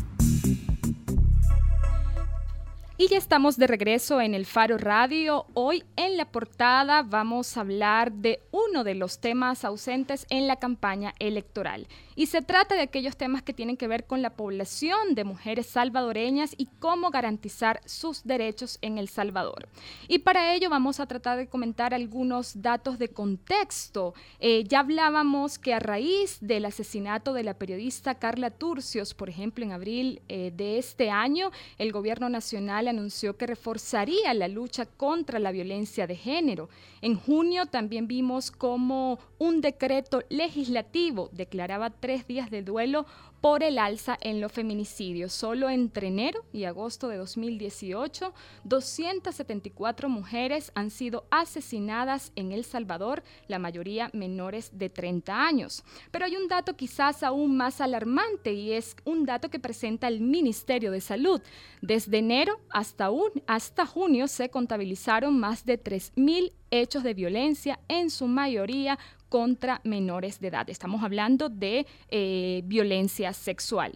[3.01, 5.47] Y ya estamos de regreso en el Faro Radio.
[5.55, 10.57] Hoy en la portada vamos a hablar de uno de los temas ausentes en la
[10.57, 11.89] campaña electoral.
[12.15, 15.65] Y se trata de aquellos temas que tienen que ver con la población de mujeres
[15.65, 19.71] salvadoreñas y cómo garantizar sus derechos en El Salvador.
[20.07, 24.13] Y para ello vamos a tratar de comentar algunos datos de contexto.
[24.41, 29.65] Eh, ya hablábamos que a raíz del asesinato de la periodista Carla Turcios, por ejemplo,
[29.65, 35.39] en abril eh, de este año, el gobierno nacional anunció que reforzaría la lucha contra
[35.39, 36.69] la violencia de género.
[37.01, 43.07] En junio también vimos cómo un decreto legislativo declaraba tres días de duelo
[43.41, 45.33] por el alza en los feminicidios.
[45.33, 53.23] Solo entre enero y agosto de 2018, 274 mujeres han sido asesinadas en El Salvador,
[53.49, 55.85] la mayoría menores de 30 años.
[56.11, 60.21] Pero hay un dato quizás aún más alarmante y es un dato que presenta el
[60.21, 61.41] Ministerio de Salud.
[61.81, 68.11] Desde enero hasta, un, hasta junio se contabilizaron más de 3.000 hechos de violencia, en
[68.11, 68.99] su mayoría
[69.31, 70.69] contra menores de edad.
[70.69, 73.93] Estamos hablando de eh, violencia sexual.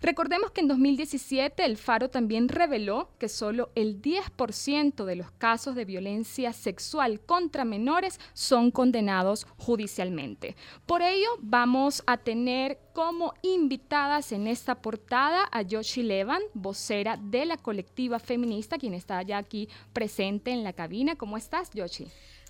[0.00, 5.74] Recordemos que en 2017 el Faro también reveló que solo el 10% de los casos
[5.74, 10.54] de violencia sexual contra menores son condenados judicialmente.
[10.86, 17.44] Por ello, vamos a tener como invitadas en esta portada a Yoshi Levan, vocera de
[17.44, 21.16] la colectiva feminista, quien está ya aquí presente en la cabina.
[21.16, 22.06] ¿Cómo estás, Yoshi?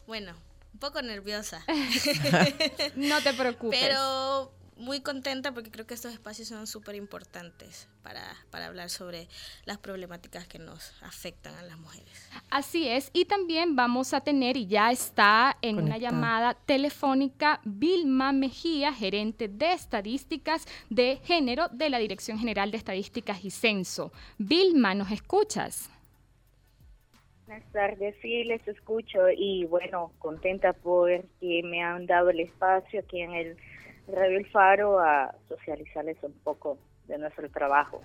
[0.06, 0.34] Bueno,
[0.78, 1.64] un poco nerviosa.
[2.94, 3.80] no te preocupes.
[3.80, 9.28] Pero muy contenta porque creo que estos espacios son súper importantes para, para, hablar sobre
[9.64, 12.30] las problemáticas que nos afectan a las mujeres.
[12.48, 18.30] Así es, y también vamos a tener, y ya está en una llamada telefónica, Vilma
[18.30, 24.12] Mejía, gerente de estadísticas de género de la Dirección General de Estadísticas y Censo.
[24.38, 25.90] Vilma, ¿nos escuchas?
[27.48, 31.08] Buenas tardes, sí, les escucho y bueno, contenta por
[31.40, 33.56] que me han dado el espacio aquí en el
[34.06, 36.76] Radio El Faro a socializarles un poco
[37.06, 38.02] de nuestro trabajo.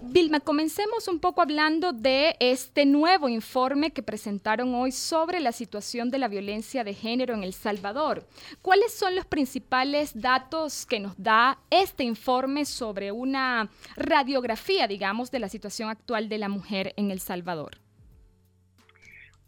[0.00, 6.12] Vilma, comencemos un poco hablando de este nuevo informe que presentaron hoy sobre la situación
[6.12, 8.28] de la violencia de género en El Salvador.
[8.62, 15.40] ¿Cuáles son los principales datos que nos da este informe sobre una radiografía, digamos, de
[15.40, 17.78] la situación actual de la mujer en El Salvador?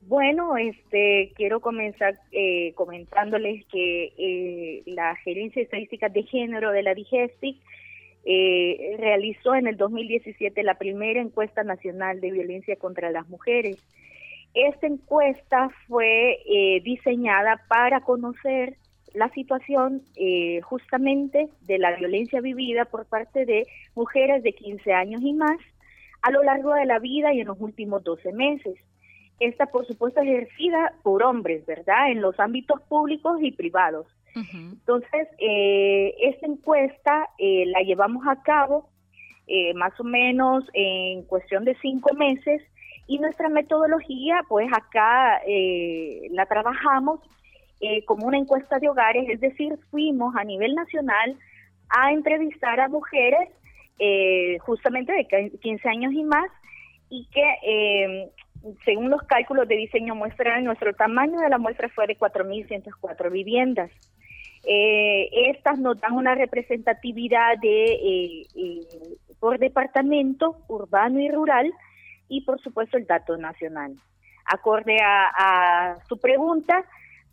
[0.09, 6.83] Bueno, este, quiero comenzar eh, comentándoles que eh, la Gerencia de Estadísticas de Género de
[6.83, 7.59] la DIGESTIC
[8.25, 13.85] eh, realizó en el 2017 la primera encuesta nacional de violencia contra las mujeres.
[14.55, 16.39] Esta encuesta fue
[16.83, 18.79] diseñada para conocer
[19.13, 20.01] la situación
[20.63, 25.59] justamente de la violencia vivida por parte de mujeres de 15 años y más
[26.23, 28.79] a lo largo de la vida y en los últimos 12 meses
[29.41, 32.10] esta por supuesto ejercida por hombres, ¿verdad?
[32.10, 34.06] En los ámbitos públicos y privados.
[34.53, 38.88] Entonces, eh, esta encuesta eh, la llevamos a cabo
[39.48, 42.62] eh, más o menos en cuestión de cinco meses
[43.09, 45.41] y nuestra metodología, pues acá
[46.31, 47.21] la trabajamos
[48.04, 51.37] como una encuesta de hogares, es decir, fuimos a nivel nacional
[51.88, 53.48] a entrevistar a mujeres
[54.60, 56.50] justamente de 15 años y más
[57.09, 58.31] y que
[58.85, 63.91] según los cálculos de diseño muestral, nuestro tamaño de la muestra fue de 4.104 viviendas.
[64.65, 68.81] Eh, estas nos dan una representatividad de eh, eh,
[69.39, 71.73] por departamento urbano y rural
[72.29, 73.95] y por supuesto el dato nacional.
[74.45, 76.85] Acorde a, su pregunta,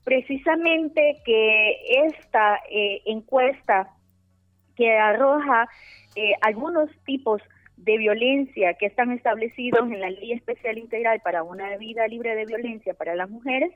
[0.04, 2.60] precisamente que esta
[3.06, 3.90] encuesta
[4.76, 5.68] que arroja
[6.42, 7.42] algunos tipos
[7.78, 12.46] de violencia que están establecidos en la Ley Especial Integral para una vida libre de
[12.46, 13.72] violencia para las mujeres,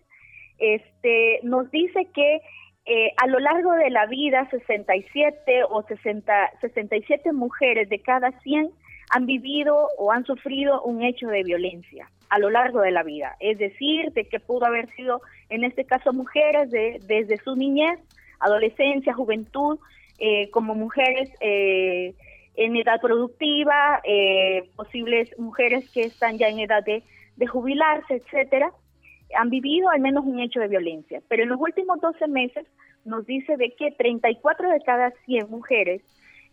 [0.57, 2.42] este, nos dice que
[2.86, 8.72] eh, a lo largo de la vida 67 o 60, 67 mujeres de cada 100
[9.12, 13.36] han vivido o han sufrido un hecho de violencia a lo largo de la vida.
[13.40, 18.00] Es decir, de que pudo haber sido, en este caso, mujeres de, desde su niñez,
[18.40, 19.80] adolescencia, juventud,
[20.19, 22.13] eh, como mujeres eh,
[22.56, 27.04] en edad productiva, eh, posibles mujeres que están ya en edad de,
[27.48, 28.72] jubilarse, etcétera,
[29.38, 31.22] han vivido al menos un hecho de violencia.
[31.30, 32.66] Pero en los últimos 12 meses
[33.06, 36.01] nos dice de que 34 de cada 100 mujeres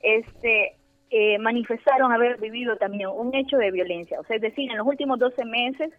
[0.00, 0.76] este,
[1.10, 4.20] eh, manifestaron haber vivido también un hecho de violencia.
[4.20, 5.92] O sea, es decir, en los últimos 12 meses,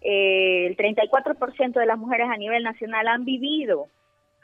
[0.00, 3.88] eh, el 34% de las mujeres a nivel nacional han vivido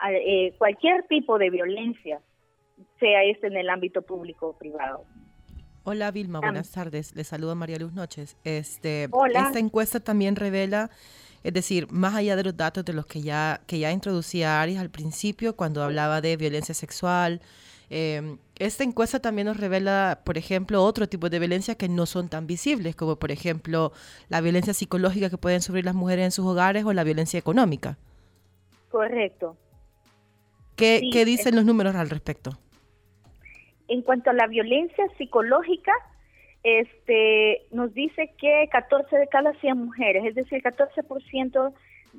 [0.08, 2.20] eh, cualquier tipo de violencia,
[2.98, 5.04] sea este en el ámbito público o privado.
[5.84, 7.16] Hola Vilma, buenas tardes.
[7.16, 8.36] Le saludo María Luz Noches.
[8.44, 9.44] Este, Hola.
[9.46, 10.90] Esta encuesta también revela,
[11.42, 14.78] es decir, más allá de los datos de los que ya, que ya introducía Aries
[14.78, 17.40] al principio, cuando hablaba de violencia sexual,
[17.88, 22.28] eh, esta encuesta también nos revela, por ejemplo, otro tipo de violencia que no son
[22.28, 23.92] tan visibles, como por ejemplo
[24.28, 27.96] la violencia psicológica que pueden sufrir las mujeres en sus hogares o la violencia económica.
[28.90, 29.56] Correcto.
[30.76, 32.58] ¿Qué, ¿qué dicen los números al respecto?
[33.90, 35.92] En cuanto a la violencia psicológica,
[36.62, 41.74] este, nos dice que 14 de cada 100 mujeres, es decir, 14%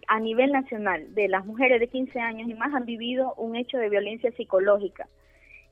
[0.08, 3.78] a nivel nacional de las mujeres de 15 años y más han vivido un hecho
[3.78, 5.08] de violencia psicológica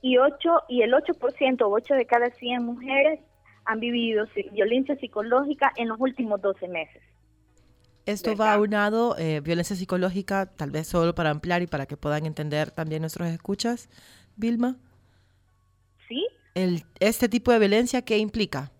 [0.01, 3.19] y 8 y el 8% o 8 de cada 100 mujeres
[3.65, 7.01] han vivido violencia psicológica en los últimos 12 meses.
[8.05, 12.25] Esto va aunado, eh, violencia psicológica, tal vez solo para ampliar y para que puedan
[12.25, 13.89] entender también nuestros escuchas,
[14.35, 14.77] Vilma.
[16.09, 16.27] ¿Sí?
[16.55, 18.71] El, ¿Este tipo de violencia qué implica?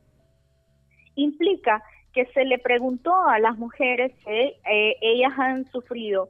[1.15, 1.81] Implica
[2.13, 6.29] que se le preguntó a las mujeres que eh, ellas han sufrido,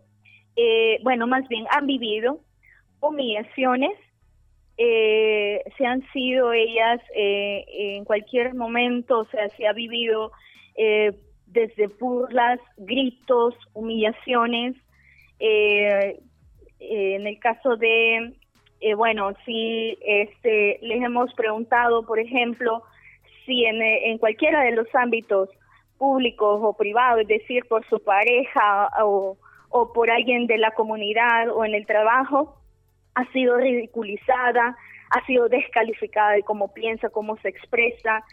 [0.55, 2.41] eh, bueno, más bien han vivido
[3.01, 3.97] humillaciones,
[4.81, 7.65] eh, se han sido ellas eh,
[7.97, 10.31] en cualquier momento, o sea, se ha vivido
[10.77, 11.11] eh,
[11.47, 14.75] desde burlas, gritos, humillaciones.
[15.41, 18.38] En el caso de,
[18.95, 22.83] bueno, si este, les hemos preguntado, por ejemplo,
[23.45, 25.49] si en, en cualquiera de los ámbitos
[25.97, 29.37] públicos o privados, es decir, por su pareja o,
[29.69, 32.55] o por alguien de la comunidad o en el trabajo,
[33.15, 34.77] ha sido ridiculizada,
[35.09, 38.23] ha sido descalificada de cómo piensa, cómo se expresa,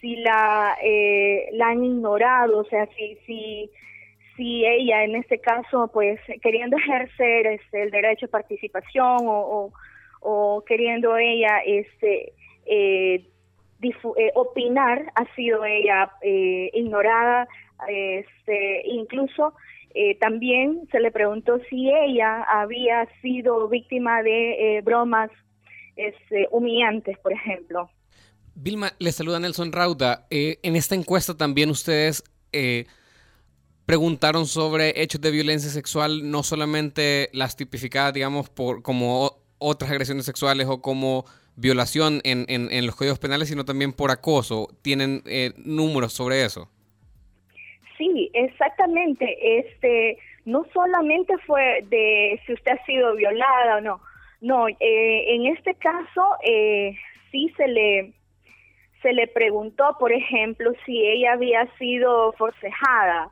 [0.00, 3.70] si la, eh, la han ignorado, o sea, si, si,
[4.36, 9.72] si ella en este caso, pues queriendo ejercer este, el derecho de participación o,
[10.66, 12.32] queriendo ella este,
[12.66, 13.24] eh,
[13.82, 16.10] eh, opinar, ha sido ella
[16.72, 17.48] ignorada,
[17.88, 19.54] este, incluso
[19.98, 25.30] eh, también se le preguntó si ella había sido víctima de eh, bromas
[25.96, 27.88] este, humillantes, por ejemplo.
[28.54, 30.26] Vilma, le saluda Nelson Rauda.
[30.28, 32.22] Eh, en esta encuesta también ustedes
[33.86, 40.24] preguntaron sobre hechos de violencia sexual, no solamente las tipificadas, digamos, por como otras agresiones
[40.24, 41.24] sexuales o como
[41.56, 44.68] violación en, en, los códigos penales, sino también por acoso.
[44.82, 45.22] ¿Tienen
[45.64, 46.68] números sobre eso?
[47.96, 49.58] Sí, exactamente.
[49.58, 54.00] Este, no solamente fue de si usted ha sido violada o no.
[54.40, 56.94] No, eh, en este caso eh,
[57.30, 58.12] sí se le
[59.02, 63.30] se le preguntó, por ejemplo, si ella había sido forcejada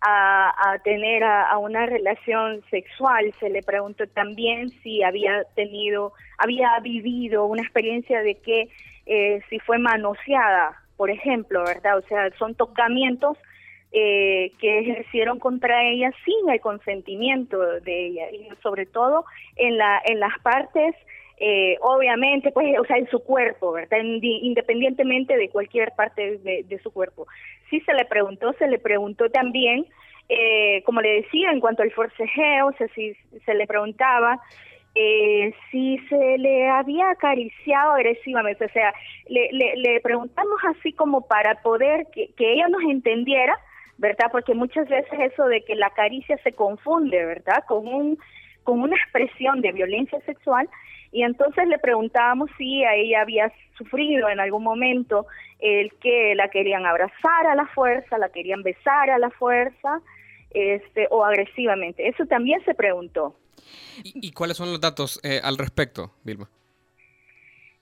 [0.00, 3.32] a, a tener a, una relación sexual.
[3.38, 8.68] Se le preguntó también si había tenido, había vivido una experiencia de que
[9.06, 11.98] eh, si fue manoseada, por ejemplo, ¿verdad?
[11.98, 13.36] O sea, son tocamientos
[13.92, 19.24] eh, que ejercieron contra ella sin el consentimiento de ella y sobre todo
[19.56, 20.94] en la en las partes
[21.40, 26.90] eh, obviamente pues o sea en su cuerpo verdad independientemente de cualquier parte de, su
[26.92, 27.26] cuerpo
[27.70, 29.86] sí se le preguntó se le preguntó también
[30.28, 34.38] eh, como le decía en cuanto al forcejeo o sea si se le preguntaba
[34.94, 38.92] eh, si se le había acariciado agresivamente, o sea,
[39.28, 43.56] le, le, le preguntamos así como para poder que, que ella nos entendiera
[44.00, 44.28] ¿verdad?
[44.32, 47.62] Porque muchas veces eso de que la caricia se confunde, ¿verdad?
[47.68, 48.18] Con un
[48.64, 50.68] con una expresión de violencia sexual
[51.12, 55.26] y entonces le preguntábamos si a ella había sufrido en algún momento
[55.58, 60.00] el que la querían abrazar a la fuerza, la querían besar a la fuerza,
[60.50, 62.08] este o agresivamente.
[62.08, 63.34] Eso también se preguntó.
[64.02, 66.48] ¿Y, cuáles son los datos eh, al respecto, Vilma?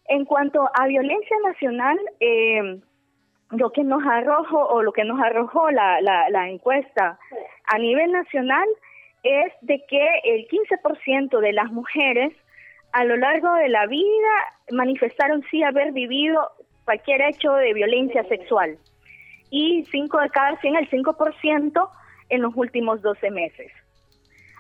[0.06, 2.80] En cuanto a violencia nacional, eh,
[3.50, 7.18] lo que nos arrojó o lo que nos arrojó la, la, encuesta
[7.64, 8.66] a nivel nacional
[9.23, 12.32] es de que el 15% de las mujeres
[12.92, 14.33] a lo largo de la vida
[14.71, 16.40] manifestaron sí haber vivido
[16.85, 18.78] cualquier hecho de violencia sexual
[19.50, 21.90] y 5 de cada 100, el 5%
[22.30, 23.73] en los últimos 12 meses.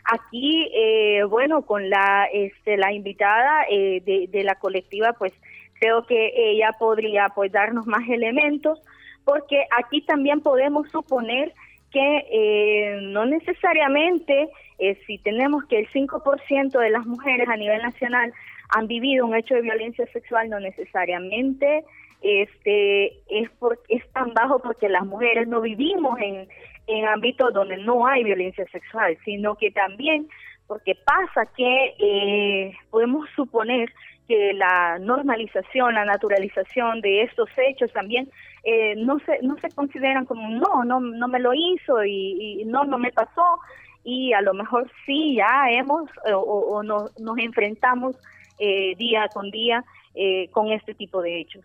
[0.04, 5.32] Aquí, eh, bueno, con la, este, la invitada eh, de, de la colectiva, pues
[5.78, 8.80] creo que ella podría pues darnos más elementos
[9.24, 11.52] porque aquí también podemos suponer
[11.90, 17.82] que eh, no necesariamente eh, si tenemos que el 5% de las mujeres a nivel
[17.82, 18.32] nacional
[18.70, 21.84] han vivido un hecho de violencia sexual no necesariamente
[22.20, 23.50] este es
[23.88, 26.48] es tan bajo porque las mujeres no vivimos en,
[26.88, 30.28] en ámbitos donde no hay violencia sexual, sino que también
[30.66, 33.92] porque pasa que eh, podemos suponer
[34.28, 38.30] que la normalización, la naturalización de estos hechos también
[38.62, 42.84] eh, no se no se consideran como no no no me lo hizo y, no
[42.84, 43.58] no me pasó
[44.04, 48.16] y a lo mejor sí ya hemos o, o nos, nos enfrentamos
[48.58, 51.64] eh, día con día eh, con este tipo de hechos.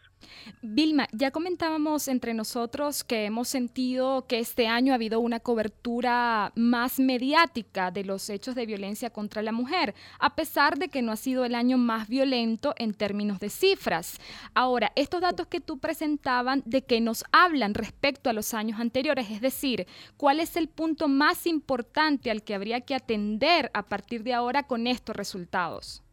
[0.61, 6.51] Vilma, ya comentábamos entre nosotros que hemos sentido que este año ha habido una cobertura
[6.55, 11.11] más mediática de los hechos de violencia contra la mujer, a pesar de que no
[11.11, 14.19] ha sido el año más violento en términos de cifras.
[14.53, 19.31] Ahora, estos datos que tú presentaban, ¿de qué nos hablan respecto a los años anteriores?
[19.31, 24.23] Es decir, ¿cuál es el punto más importante al que habría que atender a partir
[24.23, 26.03] de ahora con estos resultados?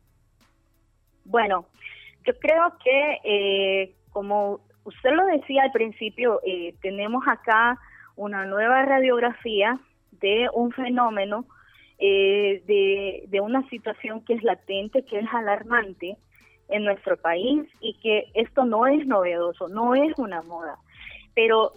[1.24, 1.66] Bueno,
[2.26, 7.78] yo creo que, eh, como usted lo decía al principio, eh, tenemos acá
[8.16, 9.78] una nueva radiografía
[10.12, 11.46] de un fenómeno,
[11.98, 16.16] eh, de, de una situación que es latente, que es alarmante
[16.68, 20.76] en nuestro país y que esto no es novedoso, no es una moda.
[21.34, 21.72] Pero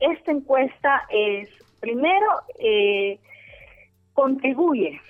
[0.00, 1.48] esta encuesta es,
[1.80, 2.26] primero,
[4.12, 5.00] contribuye,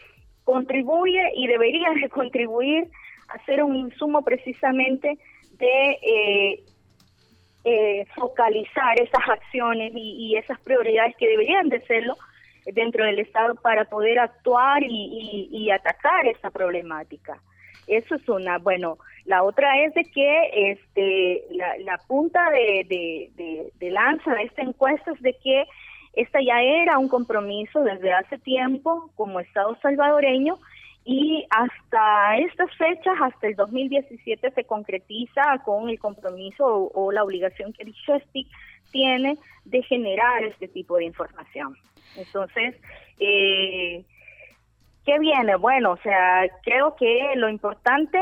[0.45, 2.89] contribuye y debería de contribuir
[3.31, 5.19] hacer un insumo precisamente
[5.53, 6.65] de eh,
[7.65, 12.17] eh, focalizar esas acciones y, esas prioridades que deberían de serlo
[12.67, 17.41] dentro del Estado para poder actuar y, atacar esa problemática.
[17.87, 24.35] Eso es una, bueno, la otra es de que este la, punta de, de lanza
[24.35, 25.65] de esta encuesta es de que
[26.15, 30.59] esta ya era un compromiso desde hace tiempo como Estado salvadoreño
[31.05, 37.73] y hasta estas fechas, hasta el 2017, se concretiza con el compromiso o, la obligación
[37.73, 37.95] que el
[38.93, 41.77] tiene de generar este tipo de información.
[42.17, 42.77] Entonces,
[43.19, 44.05] eh,
[45.07, 45.57] ¿qué viene?
[45.57, 48.19] Bueno, o sea, creo que lo importante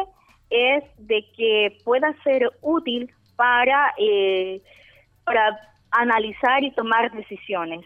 [0.50, 4.60] es de que pueda ser útil para, eh,
[5.24, 5.58] para
[5.90, 7.84] analizar y tomar decisiones.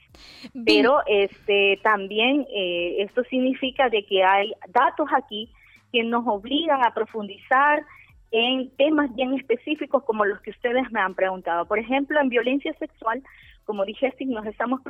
[0.64, 5.50] Pero este también eh, esto significa de que hay datos aquí
[5.92, 7.84] que nos obligan a profundizar
[8.30, 11.66] en temas bien específicos como los que ustedes me han preguntado.
[11.66, 13.22] Por ejemplo, en violencia sexual,
[13.64, 14.80] como dije, nos estamos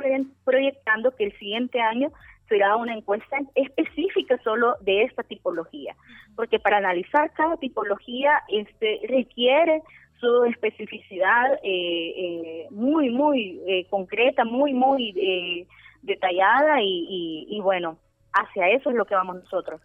[0.45, 2.11] proyectando que el siguiente año
[2.47, 5.95] será una encuesta específica solo de esta tipología,
[6.35, 9.81] porque para analizar cada tipología este requiere
[10.19, 15.67] su especificidad eh, eh, muy, muy eh, concreta, muy, muy
[16.01, 17.97] detallada y, bueno,
[18.33, 19.81] hacia eso es lo que vamos nosotros.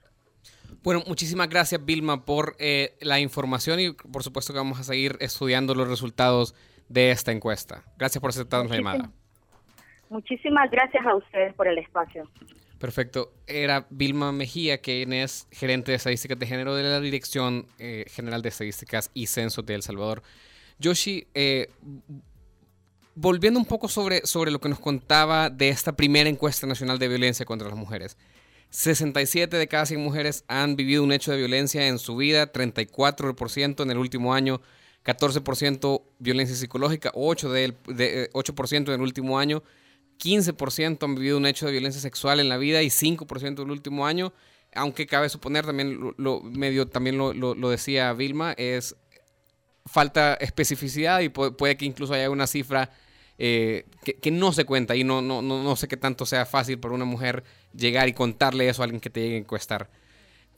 [0.82, 2.56] Bueno, muchísimas gracias Vilma por
[3.00, 6.54] la información y por supuesto que vamos a seguir estudiando los resultados
[6.88, 7.82] de esta encuesta.
[7.96, 9.10] Gracias por aceptarnos la llamada.
[10.08, 12.28] Muchísimas gracias a ustedes por el espacio.
[12.78, 13.32] Perfecto.
[13.46, 18.40] Era Vilma Mejía, quien es gerente de estadísticas de género de la Dirección eh, General
[18.40, 20.22] de Estadísticas y Censo de El Salvador.
[20.78, 21.70] Yoshi, eh,
[23.16, 27.08] volviendo un poco sobre, sobre lo que nos contaba de esta primera encuesta nacional de
[27.08, 28.16] violencia contra las mujeres.
[28.70, 33.82] 67 de cada 100 mujeres han vivido un hecho de violencia en su vida, 34%
[33.82, 34.60] en el último año,
[35.04, 39.64] 14% violencia psicológica, 8%, de, 8 en el último año
[40.18, 44.06] 15% han vivido un hecho de violencia sexual en la vida y 5% el último
[44.06, 44.32] año.
[44.74, 48.96] Aunque cabe suponer, también lo, medio también lo, lo, decía Vilma, es
[49.86, 52.90] falta especificidad y puede, que incluso haya una cifra
[53.38, 53.86] eh,
[54.20, 56.94] que, no se cuenta y no, no, no, no sé qué tanto sea fácil para
[56.94, 59.90] una mujer llegar y contarle eso a alguien que te llegue a encuestar.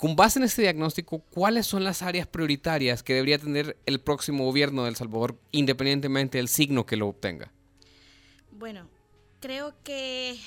[0.00, 4.45] Con base en este diagnóstico, ¿cuáles son las áreas prioritarias que debería tener el próximo
[4.45, 7.52] gobierno de El Salvador, independientemente del signo que lo obtenga?
[8.50, 8.88] Bueno,
[9.40, 10.38] creo que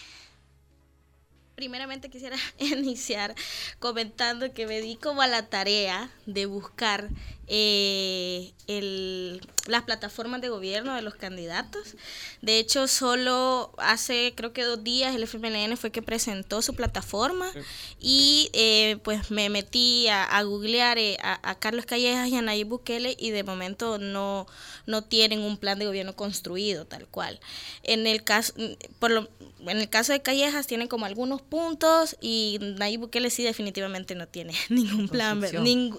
[1.56, 3.36] primeramente quisiera iniciar
[3.80, 7.10] comentando que me di como a la tarea de buscar
[7.48, 11.96] eh, el, las plataformas de gobierno de los candidatos.
[12.42, 17.52] De hecho, solo hace creo que dos días el FMLN fue que presentó su plataforma
[18.00, 23.16] y eh, pues me metí a, googlear eh, a, Carlos Callejas y a Nayib Bukele
[23.20, 24.48] y de momento no,
[24.86, 27.40] no tienen un plan de gobierno construido tal cual.
[27.84, 28.54] En el caso,
[29.00, 33.44] por lo, en el caso de Callejas tienen como algunos puntos y Nayib Bukele sí
[33.44, 35.44] definitivamente no tiene ningún plan,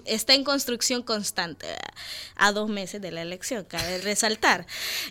[0.05, 1.34] está en construcción constante
[2.35, 4.65] a dos meses de la elección, cabe resaltar.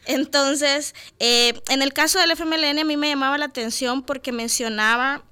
[0.06, 5.24] Entonces, eh, en el caso del FMLN a mí me llamaba la atención porque mencionaba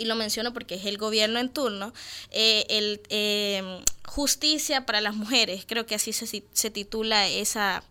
[0.00, 1.92] y lo menciono porque es el gobierno en turno,
[2.30, 7.84] eh, el, eh, justicia para las mujeres, creo que así se, se titula esa,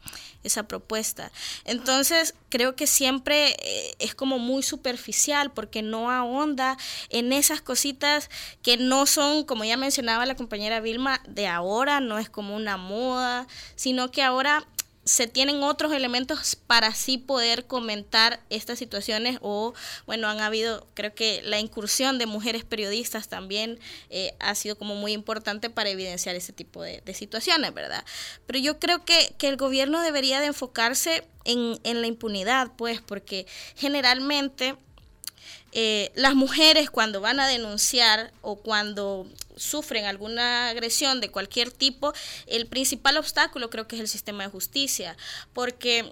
[0.44, 1.32] esa propuesta.
[1.66, 6.78] Entonces, creo que siempre eh, es como muy superficial porque no ahonda
[7.10, 8.32] en esas cositas
[8.64, 12.78] que no son, como ya mencionaba la compañera Vilma, de ahora, no es como una
[12.78, 14.66] moda, sino que ahora
[15.10, 19.74] se tienen otros elementos para así poder comentar estas situaciones o,
[20.06, 23.80] bueno, han habido, creo que la incursión de mujeres periodistas también
[24.12, 28.06] eh, ha sido como muy importante para evidenciar ese tipo de, situaciones, ¿verdad?
[28.46, 33.02] Pero yo creo que, que, el gobierno debería de enfocarse en, en la impunidad, pues,
[33.02, 34.76] porque generalmente
[35.72, 39.28] eh, las mujeres cuando van a denunciar o cuando
[39.60, 42.14] sufren alguna agresión de cualquier tipo,
[42.48, 45.16] el principal obstáculo creo que es el sistema de justicia,
[45.54, 46.12] porque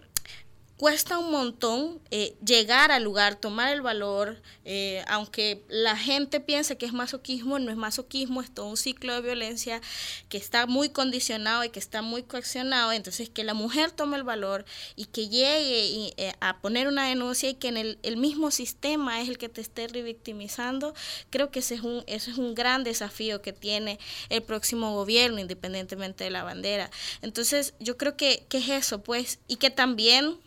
[0.77, 6.77] cuesta un montón eh, llegar al lugar, tomar el valor, eh, aunque la gente piense
[6.77, 9.81] que es masoquismo, no es masoquismo, es todo un ciclo de violencia
[10.29, 14.24] que está muy condicionado y que está muy coaccionado, entonces que la mujer tome el
[14.24, 14.65] valor
[14.96, 19.19] y que llegue eh, a poner una denuncia y que en el, el, mismo sistema
[19.22, 20.93] es el que te esté revictimizando,
[21.31, 25.39] creo que ese es un, ese es un gran desafío que tiene el próximo gobierno,
[25.39, 26.91] independientemente de la bandera.
[27.24, 30.38] Entonces yo creo que, que es eso, pues, y que también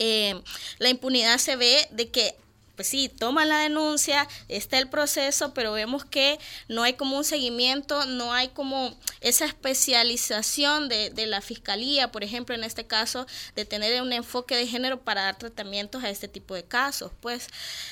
[0.00, 0.34] eh,
[0.78, 2.34] la impunidad se ve de que
[2.80, 7.24] pues sí, toman la denuncia, está el proceso, pero vemos que no hay como un
[7.24, 13.26] seguimiento, no hay como esa especialización de, de, la fiscalía, por ejemplo, en este caso,
[13.54, 17.12] de tener un enfoque de género para dar tratamientos a este tipo de casos.
[17.20, 17.48] Pues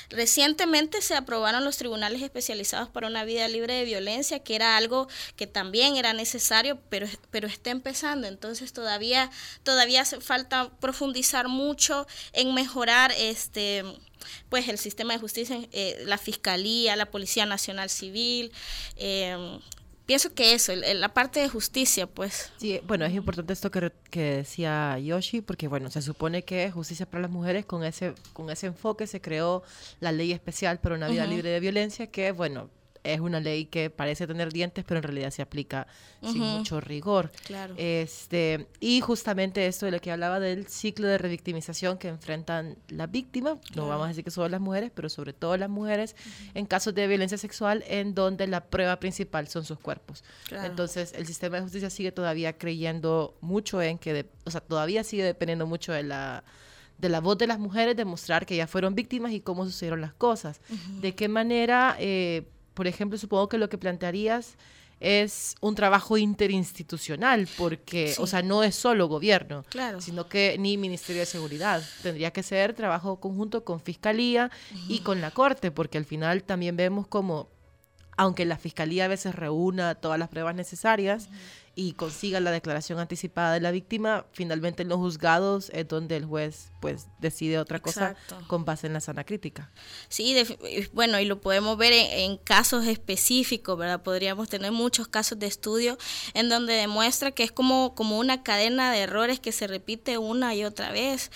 [0.09, 5.07] recientemente se aprobaron los tribunales especializados para una vida libre de violencia, que era algo
[5.35, 9.29] que también era necesario, pero, pero está empezando, entonces todavía,
[9.61, 13.83] todavía hace falta profundizar mucho en mejorar este
[14.49, 18.51] pues el sistema de justicia, eh, la Fiscalía, la Policía Nacional Civil.
[18.97, 19.59] Eh,
[20.05, 22.51] pienso que eso, la parte de justicia, pues.
[22.57, 27.05] Sí, bueno, es importante esto que, que, decía Yoshi, porque bueno, se supone que justicia
[27.05, 29.61] para las mujeres, con ese, con ese enfoque se creó
[29.99, 32.71] la ley especial para una vida libre de violencia, que bueno,
[33.03, 35.87] es una ley que parece tener dientes, pero en realidad se aplica
[36.21, 37.31] sin mucho rigor.
[37.45, 37.75] Claro.
[37.77, 43.09] Este, y justamente esto de lo que hablaba del ciclo de revictimización que enfrentan las
[43.09, 46.15] víctimas, no vamos a decir que solo las mujeres, pero sobre todo las mujeres,
[46.53, 50.23] en casos de violencia sexual, en donde la prueba principal son sus cuerpos.
[50.51, 55.23] Entonces, el sistema de justicia sigue todavía creyendo mucho en que, o sea, todavía sigue
[55.23, 56.43] dependiendo mucho de la
[56.99, 60.13] de la voz de las mujeres, demostrar que ya fueron víctimas y cómo sucedieron las
[60.13, 60.59] cosas.
[60.99, 64.57] De qué manera eh, por ejemplo, supongo que lo que plantearías
[64.99, 69.63] es un trabajo interinstitucional, porque, o sea, no es solo gobierno,
[69.99, 71.81] sino que ni Ministerio de Seguridad.
[72.03, 74.51] Tendría que ser trabajo conjunto con Fiscalía
[74.87, 77.47] y con la Corte, porque al final también vemos como,
[78.17, 81.29] aunque la Fiscalía a veces reúna todas las pruebas necesarias,
[81.79, 86.25] y consiga la declaración anticipada de la víctima, finalmente en los juzgados es donde el
[86.25, 89.71] juez pues decide otra cosa con base en la sana crítica.
[90.09, 90.35] Sí,
[90.91, 94.03] bueno, y lo podemos ver en, casos específicos, ¿verdad?
[94.03, 95.97] Podríamos tener muchos casos de estudio
[96.33, 100.53] en donde demuestra que es como, como una cadena de errores que se repite una
[100.55, 101.31] y otra vez.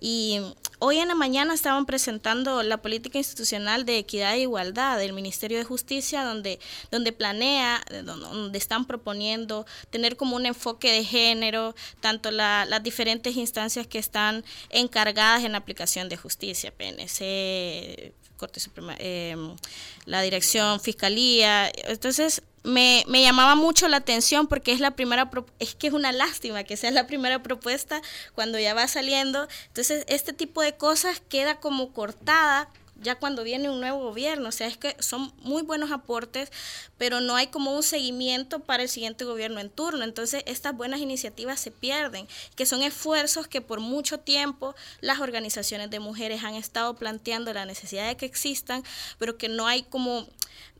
[0.00, 0.40] Y
[0.78, 5.58] hoy en la mañana estaban presentando la política institucional de equidad e igualdad del Ministerio
[5.58, 6.58] de Justicia, donde,
[6.90, 13.86] donde planea, donde están proponiendo tener como un enfoque de género, tanto las diferentes instancias
[13.86, 19.56] que están encargadas en la aplicación de justicia, PNC, Corte Suprema, em,
[20.04, 21.70] la Dirección, Fiscalía.
[21.84, 26.10] Entonces, me, me, llamaba mucho la atención porque es la primera, es que es una
[26.12, 28.02] lástima que sea la primera propuesta
[28.34, 29.46] cuando ya va saliendo.
[29.68, 32.68] Entonces, este tipo de cosas queda como cortada
[33.00, 34.48] ya cuando viene un nuevo gobierno.
[34.48, 36.50] O sea, es que son muy buenos aportes,
[36.98, 40.04] pero no hay como un seguimiento para el siguiente gobierno en turno.
[40.04, 42.26] Entonces, estas buenas iniciativas se pierden,
[42.56, 47.64] que son esfuerzos que por mucho tiempo las organizaciones de mujeres han estado planteando la
[47.64, 48.82] necesidad de que existan,
[49.18, 50.26] pero que no hay como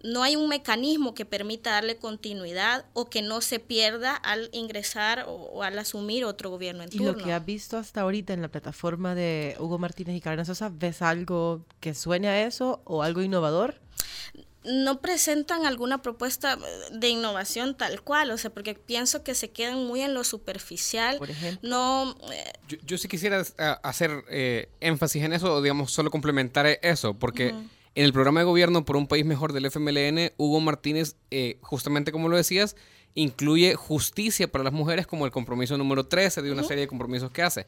[0.03, 5.25] no hay un mecanismo que permita darle continuidad o que no se pierda al ingresar
[5.29, 7.11] o, al asumir otro gobierno en turno.
[7.11, 10.47] Y lo que has visto hasta ahorita en la plataforma de Hugo Martínez y Karen
[10.47, 13.81] Sosa, ¿ves algo que suene a eso o algo innovador?
[14.67, 16.59] no presentan alguna propuesta
[16.91, 21.19] de innovación tal cual, o sea, porque pienso que se quedan muy en lo superficial.
[21.19, 21.69] Por ejemplo.
[21.69, 22.53] No, eh,
[22.85, 27.55] yo, sí quisiera eh, hacer eh, énfasis en eso, o digamos, solo complementar eso, porque
[27.97, 32.13] en el programa de gobierno por un país mejor del FMLN, Hugo Martínez, eh, justamente
[32.13, 32.77] como lo decías,
[33.15, 37.31] incluye justicia para las mujeres como el compromiso número 13 de una serie de compromisos
[37.31, 37.67] que hace.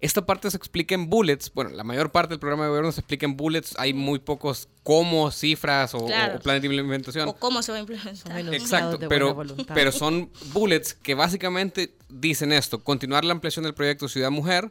[0.00, 1.52] Esta parte se explica en bullets.
[1.52, 3.74] Bueno, la mayor parte del programa de gobierno se explica en bullets.
[3.78, 6.36] Hay muy pocos cómo, cifras o, Claro.
[6.36, 7.28] o planes de implementación.
[7.28, 8.54] O cómo se va a implementar.
[8.54, 9.36] Exacto, pero,
[9.74, 14.70] pero son bullets que básicamente dicen esto, continuar la ampliación del proyecto Ciudad Mujer,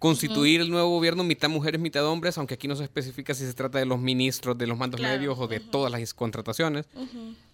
[0.00, 3.52] constituir el nuevo gobierno mitad mujeres, mitad hombres, aunque aquí no se especifica si se
[3.52, 6.86] trata de los ministros, de los mandos Claro, medios o de todas las contrataciones.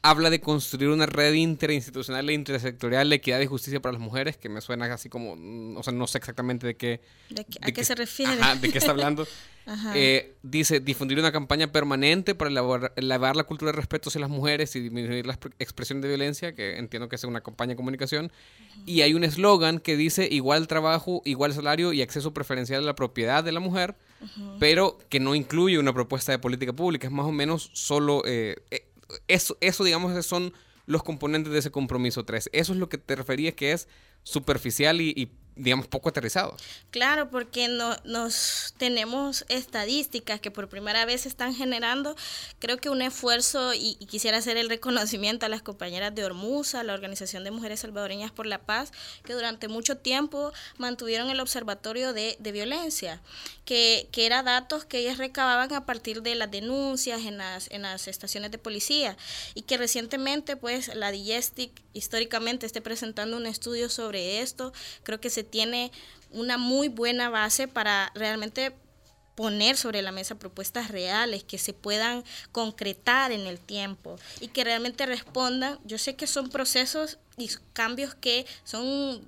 [0.03, 4.37] Habla de construir una red interinstitucional e intersectorial de equidad y justicia para las mujeres,
[4.37, 7.01] que me suena así como, mm, o sea, no sé exactamente de qué...
[7.31, 8.33] ¿De qué- ¿A qué se refiere?
[8.41, 9.27] Ajá, de qué está hablando.
[9.69, 9.95] Ajá.
[9.97, 14.31] Eh, dice, difundir una campaña permanente para elaborar, elevar la cultura de respeto hacia las
[14.31, 17.77] mujeres y disminuir la expre- expresión de violencia, que entiendo que es una campaña de
[17.77, 18.31] comunicación.
[18.85, 22.95] Y hay un eslogan que dice igual trabajo, igual salario y acceso preferencial a la
[22.95, 23.97] propiedad de la mujer,
[24.61, 27.09] pero que no incluye una propuesta de política pública.
[27.09, 28.23] Es más o menos solo...
[28.25, 28.86] eh, eh,
[29.29, 30.53] eso, eso, digamos, son
[30.87, 32.51] los componentes de ese compromiso 3.
[32.53, 33.89] Eso es lo que te referías que es
[34.23, 36.57] superficial y, y, digamos, poco aterrizado.
[36.91, 42.15] Claro, porque no, nos tenemos estadísticas que por primera vez se están generando.
[42.59, 46.85] Creo que un esfuerzo, y, y quisiera hacer el reconocimiento a las compañeras de Hormuza,
[46.85, 48.93] la Organización de Mujeres Salvadoreñas por la Paz,
[49.25, 53.23] que durante mucho tiempo mantuvieron el observatorio de, de violencia,
[53.65, 57.83] que, que era datos que ellas recababan a partir de las denuncias en las, en
[57.83, 59.17] las estaciones de policía,
[59.55, 64.73] y que recientemente, pues, la Digestic históricamente esté presentando un estudio sobre esto.
[65.03, 65.91] Creo que se tiene
[66.31, 68.75] una muy buena base para realmente
[69.37, 74.65] poner sobre la mesa propuestas reales que se puedan concretar en el tiempo y que
[74.65, 75.79] realmente respondan.
[75.85, 79.23] Yo sé que son procesos y cambios que son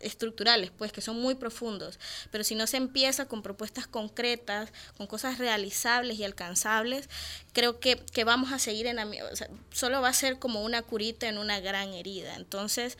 [0.00, 1.98] estructurales, pues que son muy profundos,
[2.30, 7.08] pero si no se empieza con propuestas concretas, con cosas realizables y alcanzables,
[7.52, 10.82] creo que, que vamos a seguir en o sea, solo va a ser como una
[10.82, 12.36] curita en una gran herida.
[12.36, 12.98] Entonces,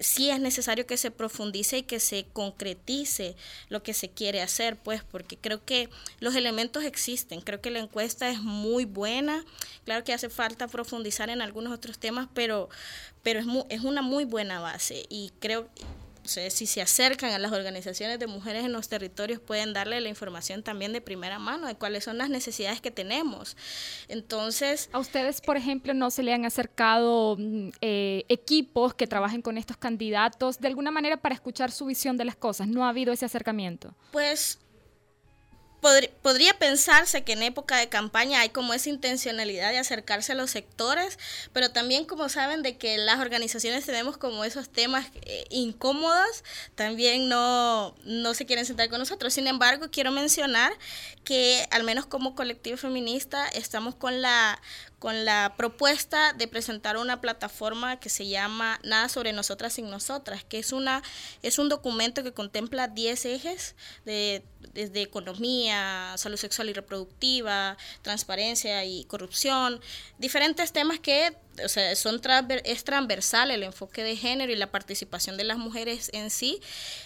[0.00, 3.36] sí es necesario que se profundice y que se concretice
[3.68, 5.88] lo que se quiere hacer, pues, porque creo que
[6.20, 7.40] los elementos existen.
[7.40, 9.44] Creo que la encuesta es muy buena.
[9.84, 12.68] Claro que hace falta profundizar en algunos otros temas, pero,
[13.22, 15.68] pero es, es una muy buena base y creo
[16.24, 20.62] si se acercan a las organizaciones de mujeres en los territorios, pueden darle la información
[20.62, 23.56] también de primera mano de cuáles son las necesidades que tenemos.
[24.08, 29.42] Entonces, ¿A ustedes, por ejemplo, no se le han acercado mm, eh, equipos que trabajen
[29.42, 32.68] con estos candidatos de alguna manera para escuchar su visión de las cosas?
[32.68, 33.94] ¿No ha habido ese acercamiento?
[34.10, 34.58] Pues
[36.22, 40.50] podría pensarse que en época de campaña hay como esa intencionalidad de acercarse a los
[40.50, 41.18] sectores,
[41.52, 46.44] pero también como saben de que las organizaciones tenemos como esos temas eh, incómodos,
[46.74, 49.34] también no, no se quieren sentar con nosotros.
[49.34, 50.72] Sin embargo, quiero mencionar
[51.24, 54.60] que al menos como colectivo feminista estamos con la
[55.04, 60.44] con la propuesta de presentar una plataforma que se llama Nada sobre nosotras sin nosotras,
[60.44, 61.02] que es una
[61.42, 68.82] es un documento que contempla 10 ejes de desde economía, salud sexual y reproductiva, transparencia
[68.86, 69.78] y corrupción,
[70.16, 74.70] diferentes temas que o sea, son transver- es transversal el enfoque de género y la
[74.70, 76.60] participación de las mujeres en sí,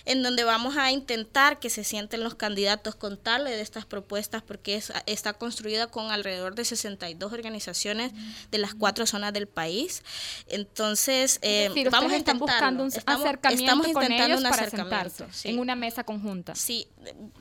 [0.04, 4.76] en donde vamos a intentar que se sienten los candidatos contarle de estas propuestas porque
[4.76, 8.12] es- está construida con alrededor de 62 organizaciones
[8.50, 10.02] de las cuatro zonas del país.
[10.46, 12.46] Entonces, eh, es decir, vamos a intentarlo.
[12.46, 15.48] buscando un Estamos- acercamiento estamos con intentando ellos un para acercamiento, sentarse sí.
[15.48, 16.54] en una mesa conjunta.
[16.54, 16.88] Sí,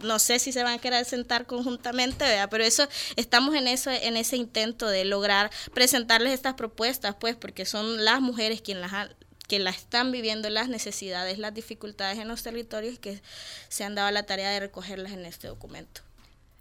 [0.02, 2.48] no sé si se van a querer sentar conjuntamente, ¿verdad?
[2.52, 7.66] pero eso estamos en eso en ese intento de lograr presentarles estas propuestas, pues, porque
[7.66, 9.16] son las mujeres quienes las han-
[9.48, 13.22] que las están viviendo las necesidades, las dificultades en los territorios que
[13.70, 16.02] se han dado la tarea de recogerlas en este documento.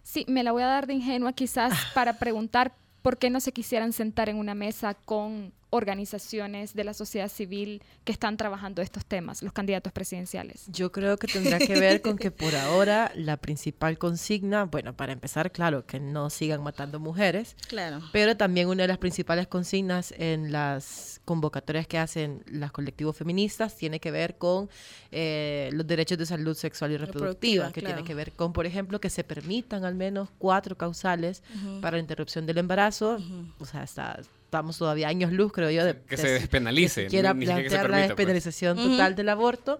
[0.05, 2.73] Sí, me la voy a dar de ingenua quizás para preguntar
[3.03, 7.83] por qué no se quisieran sentar en una mesa con organizaciones de la sociedad civil
[8.05, 10.65] que están trabajando estos temas, los candidatos presidenciales.
[10.69, 15.13] Yo creo que tendrá que ver con que por ahora la principal consigna, bueno, para
[15.13, 18.01] empezar, claro, que no sigan matando mujeres, Claro.
[18.13, 23.77] pero también una de las principales consignas en las convocatorias que hacen los colectivos feministas
[23.77, 24.69] tiene que ver con
[25.11, 27.95] eh, los derechos de salud sexual y reproductiva, Reproductiva, que claro.
[27.97, 31.43] tiene que ver con, por ejemplo, que se permitan al menos cuatro causales
[31.81, 33.19] para la interrupción del embarazo.
[33.59, 34.21] O sea, está,
[34.57, 37.47] estamos todavía años luz, creo yo, de Que de se despenalice, que quiera ni- ni
[37.47, 38.09] siquiera que se plantear la pues.
[38.09, 39.79] despenalización total del aborto.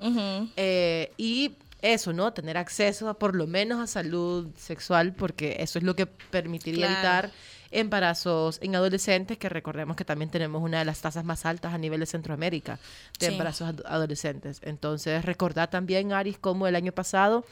[0.57, 2.33] Eh, y eso, ¿no?
[2.33, 6.87] Tener acceso a por lo menos a salud sexual, porque eso es lo que permitiría
[6.89, 7.29] Claro.
[7.29, 7.31] evitar
[7.71, 11.79] embarazos en adolescentes, que recordemos que también tenemos una de las tasas más altas a
[11.79, 12.79] nivel de Centroamérica
[13.19, 13.33] de Sí.
[13.33, 14.61] embarazos ad- adolescentes.
[14.63, 17.45] Entonces, recordar también, Aris, como el año pasado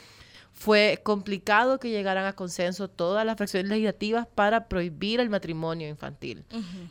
[0.55, 6.43] fue complicado que llegaran a consenso todas las fracciones legislativas para prohibir el matrimonio infantil.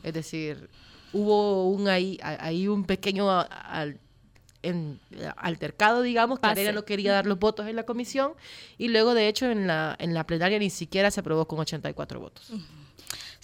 [0.03, 0.69] Es decir,
[1.13, 3.99] hubo un ahí, a- ahí un pequeño a- al-
[4.61, 4.99] en,
[5.37, 8.33] altercado, digamos, que Arena no quería dar los votos en la comisión
[8.79, 12.19] y luego, de hecho, en la, en la plenaria ni siquiera se aprobó con 84
[12.19, 12.51] votos.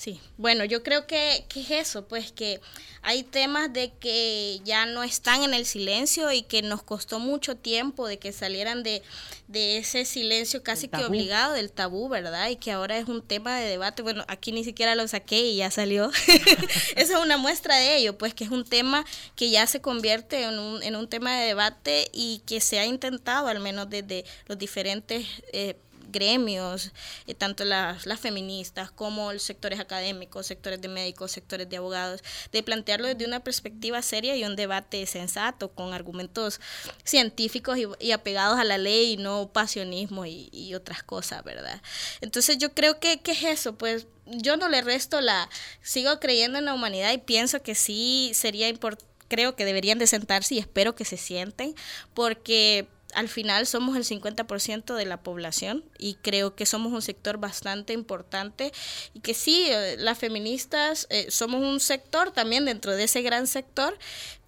[0.02, 2.60] Sí, bueno, yo creo que, que, es eso, pues que
[3.04, 7.56] hay temas de que ya no están en el silencio y que nos costó mucho
[7.56, 9.04] tiempo de que salieran de,
[9.48, 12.50] de ese silencio casi que obligado del tabú, ¿verdad?
[12.50, 14.02] Y que ahora es un tema de debate.
[14.02, 16.10] Bueno, aquí ni siquiera lo saqué y ya salió.
[16.96, 20.42] Esa es una muestra de ello, pues que es un tema que ya se convierte
[20.42, 24.26] en un, en un tema de debate y que se ha intentado, al menos desde
[24.48, 25.28] los diferentes...
[25.54, 25.76] Eh,
[26.12, 26.92] gremios,
[27.28, 32.22] eh, tanto las, feministas como los sectores académicos, sectores de médicos, sectores de abogados,
[32.52, 36.60] de plantearlo desde una perspectiva seria y un debate sensato, con argumentos
[37.04, 41.82] científicos y, apegados a la ley y no pasionismo y, otras cosas, ¿verdad?
[42.22, 43.76] Entonces yo creo que, ¿qué es eso?
[43.78, 45.50] Pues yo no le resto la,
[45.82, 50.08] sigo creyendo en la humanidad y pienso que sí sería importante creo que deberían de
[50.08, 51.74] sentarse y espero que se sienten
[52.14, 57.38] porque al final somos el 50% de la población y creo que somos un sector
[57.38, 58.72] bastante importante
[59.14, 63.48] y que sí, eh, las feministas eh, somos un sector también dentro de ese gran
[63.48, 63.98] sector,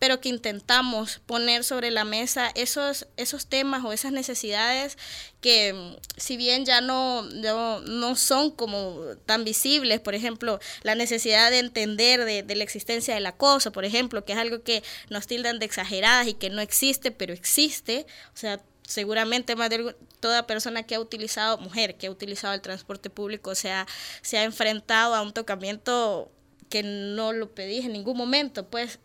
[0.04, 4.98] pero que intentamos poner sobre la mesa esos, esos temas o esas necesidades
[5.40, 11.52] que mm, si bien ya no, no, son como tan visibles, por ejemplo, la necesidad
[11.52, 15.26] de entender de, de, la existencia del acoso, por ejemplo, que es algo que nos
[15.26, 20.46] tildan de exageradas y que no existe, pero existe, o sea, seguramente más de toda
[20.46, 23.88] persona que ha utilizado, mujer que ha utilizado el transporte público, se ha,
[24.22, 26.30] se ha enfrentado a un tocamiento
[26.68, 29.00] que no lo pedís en ningún momento, pues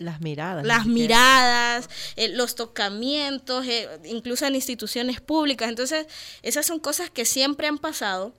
[0.00, 0.64] las miradas.
[0.64, 5.68] Las miradas, eh, los tocamientos, eh, incluso en instituciones públicas.
[5.68, 6.06] Entonces,
[6.42, 8.34] esas son cosas que siempre han pasado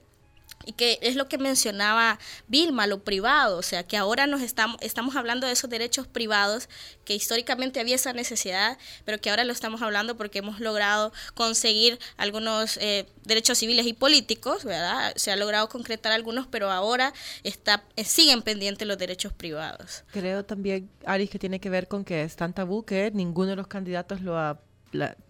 [0.64, 4.76] y que es lo que mencionaba Vilma, lo privado, o sea, que ahora nos estamos,
[4.80, 6.68] estamos hablando de esos derechos privados,
[7.04, 11.98] que históricamente había esa necesidad, pero que ahora lo estamos hablando porque hemos logrado conseguir
[12.16, 15.12] algunos eh, derechos civiles y políticos, ¿verdad?
[15.16, 20.04] Se ha logrado concretar algunos, pero ahora está, eh, siguen pendientes los derechos privados.
[20.12, 23.56] Creo también, Aris, que tiene que ver con que es tan tabú que ninguno de
[23.56, 24.60] los candidatos lo ha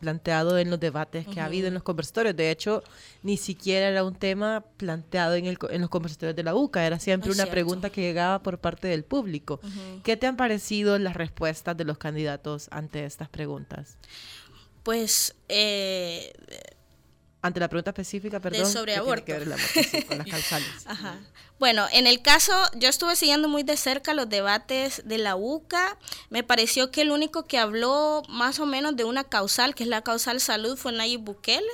[0.00, 2.36] planteado en los debates que ha habido en los conversatorios.
[2.36, 2.82] De hecho,
[3.22, 6.98] ni siquiera era un tema planteado en, el, en los conversatorios de la UCA, era
[6.98, 9.60] siempre una pregunta que llegaba por parte del público.
[10.02, 13.96] ¿Qué te han parecido las respuestas de los candidatos ante estas preguntas?
[14.82, 15.34] Pues...
[15.48, 16.32] Eh,
[17.42, 18.72] ante la pregunta específica, perdón.
[18.72, 19.32] sobre aborto.
[20.06, 20.86] con las causales.
[20.86, 21.18] Ajá.
[21.58, 25.98] Bueno, en el caso, yo estuve siguiendo muy de cerca los debates de la UCA.
[26.30, 29.88] Me pareció que el único que habló más o menos de una causal, que es
[29.88, 31.66] la causal salud, fue Nayib Bukele,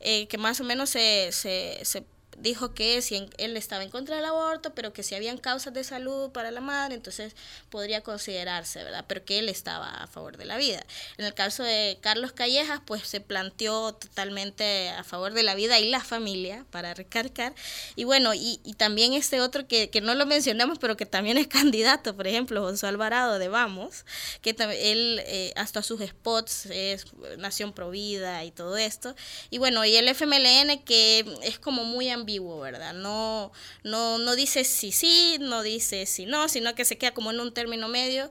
[0.00, 2.04] eh, que más o menos se, se, se
[2.38, 5.84] dijo que si él estaba en contra del aborto, pero que si habían causas de
[5.84, 7.34] salud para la madre, entonces
[7.70, 9.04] podría considerarse, ¿verdad?
[9.06, 10.84] Pero que él estaba a favor de la vida.
[11.18, 15.78] En el caso de Carlos Callejas, pues se planteó totalmente a favor de la vida
[15.78, 17.54] y la familia, para recargar.
[17.96, 21.46] Y bueno, y, también este otro que, que, no lo mencionamos, pero que también es
[21.48, 24.04] candidato, por ejemplo, José Alvarado de Vamos,
[24.40, 27.06] que él eh, hasta sus spots es
[27.38, 29.14] Nación Provida y todo esto.
[29.50, 32.94] Y bueno, y el FMLN que es como muy ambicioso ¿verdad?
[32.94, 33.52] No,
[33.84, 37.40] no, no dice si sí, no dice si no, sino que se queda como en
[37.40, 38.30] un término medio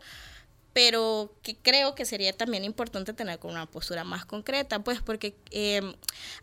[0.74, 5.36] pero que creo que sería también importante tener con una postura más concreta, pues porque
[5.52, 5.94] em,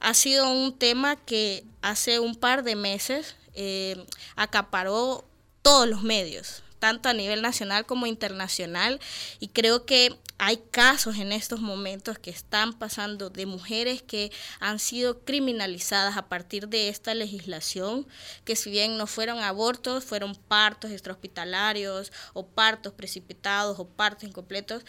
[0.01, 4.05] ha sido un tema que hace un par de meses em,
[4.37, 5.25] acaparó
[5.63, 9.01] todos los medios, tanto a nivel nacional como internacional,
[9.41, 14.79] y creo que hay casos en estos momentos que están pasando de mujeres que han
[14.79, 18.07] sido criminalizadas a partir de esta legislación,
[18.45, 24.85] que si bien no fueron abortos, fueron partos extrahospitalarios o partos precipitados o partos incompletos,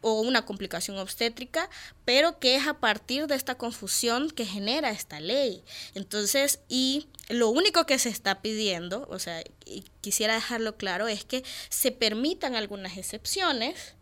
[0.00, 1.68] o una complicación obstétrica,
[2.04, 5.62] pero que es a partir de esta confusión que genera esta ley.
[5.94, 11.24] Entonces, y lo único que se está pidiendo, o sea, y quisiera dejarlo claro, es
[11.24, 13.94] que se permitan algunas excepciones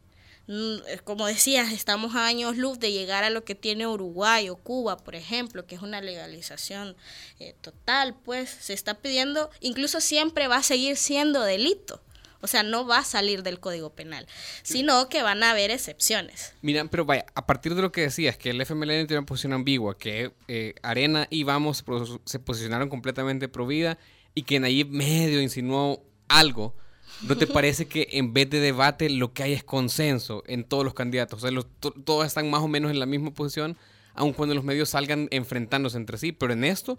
[0.49, 4.57] Mm, como decías, estamos a años luz de llegar a lo que tiene Uruguay o
[4.57, 6.97] Cuba, por ejemplo, que es una legalización
[7.41, 12.01] eh, total, pues se está pidiendo, incluso siempre va a seguir siendo delito.
[12.41, 14.27] O sea, no va a salir del Código Penal,
[14.63, 16.55] sino que van a haber excepciones.
[16.63, 19.53] Mira, pero vaya, a partir de lo que decías, que el FMLN tiene una posición
[19.53, 21.85] ambigua, que eh, Arena y Vamos
[22.25, 23.99] se posicionaron completamente pro vida
[24.35, 26.75] y que Nayib medio insinuó algo,
[27.23, 30.85] ¿No te parece que en vez de debate lo que hay es consenso en todos
[30.85, 31.43] los candidatos?
[31.43, 33.77] O sea, todos están más o menos en la misma posición,
[34.15, 36.99] aun cuando los medios salgan enfrentándose entre sí, pero en esto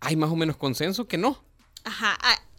[0.00, 1.42] hay más o menos consenso que no.
[1.84, 2.16] Ajá,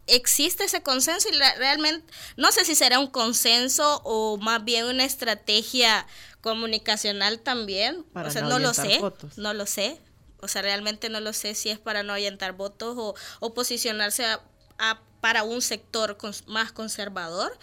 [0.09, 2.05] existe ese consenso y realmente
[2.37, 6.05] no sé si será un consenso o más bien una estrategia
[6.41, 8.05] comunicacional también.
[8.13, 8.99] o sea, no, lo sé,
[9.37, 9.99] no lo sé.
[10.41, 14.25] O sea, realmente no lo sé si es para no ahuyentar votos o, o posicionarse
[14.25, 16.17] a, para un sector
[16.47, 17.57] más conservador.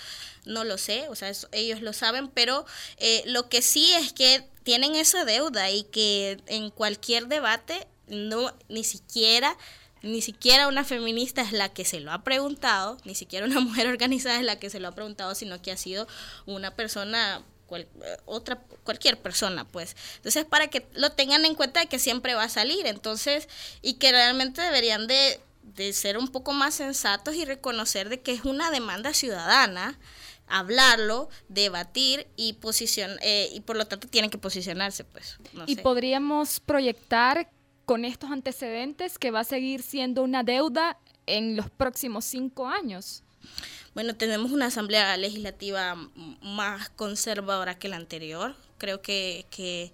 [0.45, 2.67] No lo sé, o sea, ellos lo saben, pero
[2.99, 8.55] eh, lo que sí es que tienen esa deuda y que en cualquier debate no
[8.69, 9.57] ni siquiera
[10.07, 13.87] ni siquiera una feminista es la que se lo ha preguntado, ni siquiera una mujer
[13.89, 16.07] organizada es la que se lo ha preguntado, sino que ha sido
[16.47, 17.43] una persona
[18.27, 19.97] otra cualquier persona pues.
[20.17, 23.49] Entonces para que lo tengan en cuenta de que siempre va a salir entonces
[23.83, 28.33] y que realmente deberían de, de ser un poco más sensatos y reconocer de que
[28.33, 29.99] es una demanda ciudadana
[30.49, 35.39] hablarlo, debatir y posición eh, y por lo tanto tienen que posicionarse pues.
[35.67, 37.51] Y podríamos proyectar
[37.87, 43.23] con estos antecedentes que va a seguir siendo una deuda en los próximos cinco años?
[43.95, 45.95] Bueno, tenemos una asamblea legislativa
[46.43, 48.55] más conservadora que la anterior.
[48.77, 49.93] Creo que, que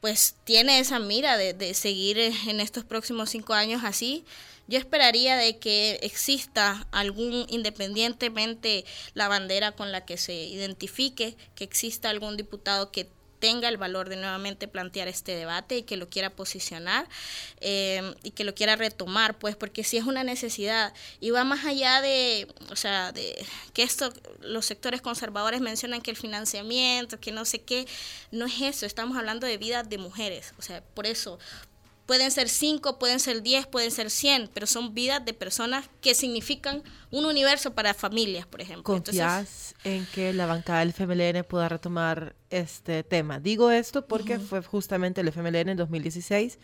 [0.00, 4.24] pues tiene esa mira de, de, seguir en estos próximos cinco años así.
[4.68, 8.84] Yo esperaría de que exista algún, independientemente
[9.14, 13.08] la bandera con la que se identifique, que exista algún diputado que
[13.40, 17.08] tenga el valor de nuevamente plantear este debate y que lo quiera posicionar
[17.60, 21.64] eh, y que lo quiera retomar, pues porque si es una necesidad y va más
[21.64, 27.32] allá de, o sea, de que esto, los sectores conservadores mencionan que el financiamiento, que
[27.32, 27.88] no sé qué,
[28.30, 31.38] no es eso, estamos hablando de vidas de mujeres, o sea, por eso,
[32.10, 36.16] Pueden ser 5, pueden ser 10, pueden ser 100, pero son vidas de personas que
[36.16, 38.82] significan un universo para familias, por ejemplo.
[38.82, 43.38] ¿Confías en que la bancada del FMLN pueda retomar este tema?
[43.38, 46.58] Digo esto porque fue justamente el FMLN en 2016,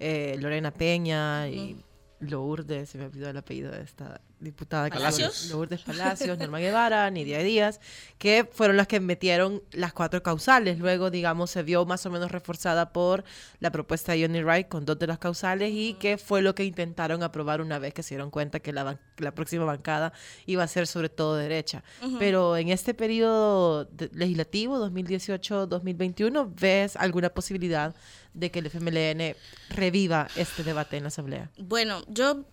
[0.00, 1.76] eh, Lorena Peña y
[2.18, 5.50] Lourdes, se me olvidó el apellido de esta diputada Palacios.
[5.50, 7.80] Lourdes Palacios, Norma Guevara, Nidia Díaz,
[8.18, 10.78] que fueron las que metieron las cuatro causales.
[10.78, 13.24] Luego, digamos, se vio más o menos reforzada por
[13.60, 16.64] la propuesta de Johnny Wright con dos de las causales y que fue lo que
[16.64, 20.12] intentaron aprobar una vez que se dieron cuenta que la, la próxima bancada
[20.46, 21.82] iba a ser sobre todo derecha.
[22.18, 27.94] Pero en este periodo legislativo, 2018-2021, ¿ves alguna posibilidad
[28.34, 29.36] de que el FMLN
[29.70, 31.50] reviva este debate en la Asamblea?
[31.58, 32.44] Bueno, yo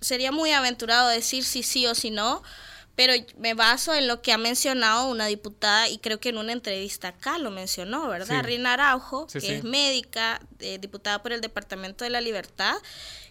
[0.00, 2.42] sería muy aventurado decir si sí o si no,
[2.98, 6.52] pero me baso en lo que ha mencionado una diputada y creo que en una
[6.52, 8.42] entrevista acá lo mencionó, ¿verdad?
[8.42, 12.74] Rina Araujo, que es médica, eh, diputada por el Departamento de la Libertad,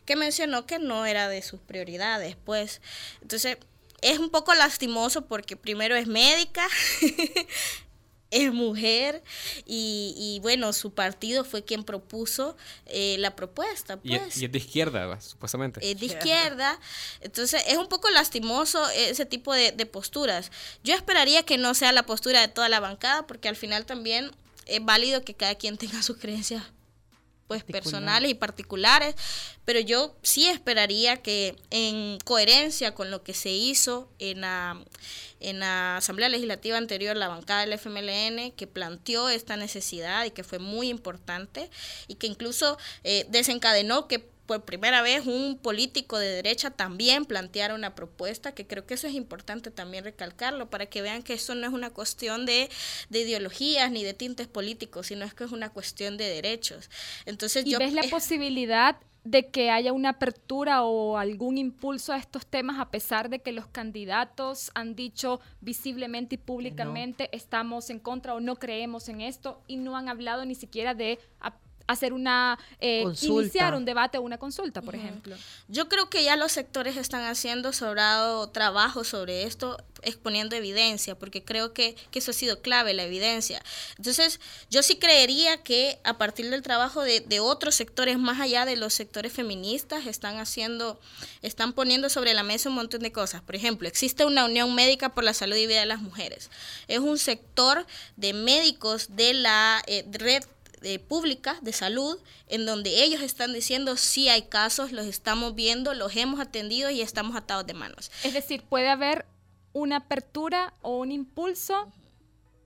[0.06, 2.80] que mencionó que no era de sus prioridades, pues.
[3.22, 3.58] Entonces,
[4.02, 6.66] es un poco lastimoso porque primero es médica,
[8.32, 9.24] es mujer
[9.66, 14.00] y, bueno, su partido fue quien propuso eh, la propuesta.
[14.04, 14.52] Y, es, pues.
[14.52, 15.80] de izquierda, supuestamente.
[15.90, 16.80] Es de izquierda.
[17.22, 20.52] Entonces es un poco lastimoso ese tipo de, de posturas.
[20.84, 24.32] Yo esperaría que no sea la postura de toda la bancada porque al final también
[24.66, 26.64] es válido que cada quien tenga sus creencias
[27.48, 29.16] pues personales y particulares,
[29.64, 34.78] pero yo sí esperaría que en coherencia con lo que se hizo en la,
[35.40, 40.44] en la Asamblea Legislativa anterior, la bancada del FMLN, que planteó esta necesidad y que
[40.44, 41.70] fue muy importante
[42.08, 47.76] y que incluso eh, desencadenó que por primera vez un político de derecha también planteara
[47.76, 51.54] una propuesta, que creo que eso es importante también recalcarlo, para que vean que eso
[51.54, 52.70] no es una cuestión de,
[53.12, 56.90] ideologías ni de tintes políticos, sino es que es una cuestión de derechos.
[57.26, 57.80] Entonces ¿Y yo...
[57.80, 62.90] ¿Ves la posibilidad de que haya una apertura o algún impulso a estos temas a
[62.90, 68.56] pesar de que los candidatos han dicho visiblemente y públicamente estamos en contra o no
[68.56, 71.20] creemos en esto y no han hablado ni siquiera de
[71.88, 75.36] hacer una, eh, iniciar un debate o una consulta, por ejemplo.
[75.68, 81.44] Yo creo que ya los sectores están haciendo sobrado trabajo sobre esto, exponiendo evidencia, porque
[81.44, 83.62] creo que, que, eso ha sido clave, la evidencia.
[83.98, 88.66] Entonces, yo sí creería que a partir del trabajo de, de otros sectores, más allá
[88.66, 91.00] de los sectores feministas, están haciendo,
[91.42, 93.42] están poniendo sobre la mesa un montón de cosas.
[93.42, 96.50] Por ejemplo, existe una Unión Médica por la Salud y Vida de las Mujeres.
[96.88, 100.44] Es un sector de médicos de la eh, red
[100.82, 105.94] de pública de salud en donde ellos están diciendo si hay casos, los estamos viendo,
[105.94, 108.12] los hemos atendido y estamos atados de manos.
[108.24, 109.26] Es decir, puede haber
[109.74, 111.92] una apertura o un impulso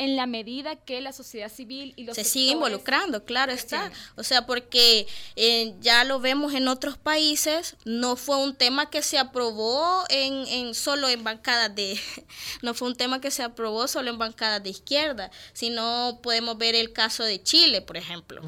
[0.02, 3.92] en la medida que la sociedad civil y los se sigue involucrando, claro está.
[4.16, 9.04] O sea, porque eh, ya lo vemos en otros países, no fue un tema que
[9.04, 12.00] se aprobó en, en solo en bancadas de,
[12.64, 16.74] no fue un tema que se aprobó solo en bancadas de izquierda, sino podemos ver
[16.74, 18.42] el caso de Chile, por ejemplo.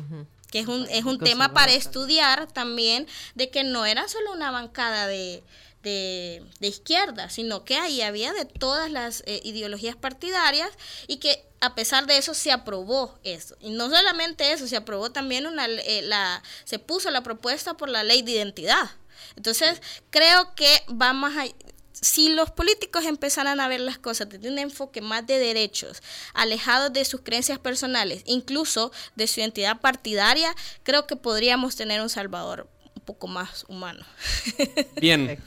[0.50, 4.50] que es un, es un tema para estudiar también de que no era solo una
[4.50, 5.44] bancada de,
[5.84, 10.70] de, izquierda, sino que ahí había de todas las eh, ideologías partidarias
[11.08, 13.56] y que a pesar de eso se aprobó eso.
[13.60, 17.90] Y no solamente eso, se aprobó también una, eh, la, se puso la propuesta por
[17.90, 18.90] la ley de identidad.
[19.36, 21.46] Entonces, creo que vamos a,
[21.94, 26.02] si los políticos empezaran a ver las cosas desde un enfoque más de derechos,
[26.34, 30.54] alejados de sus creencias personales, incluso de su identidad partidaria,
[30.84, 32.68] creo que podríamos tener un Salvador
[33.06, 34.04] poco más humano.
[35.02, 35.40] Bien.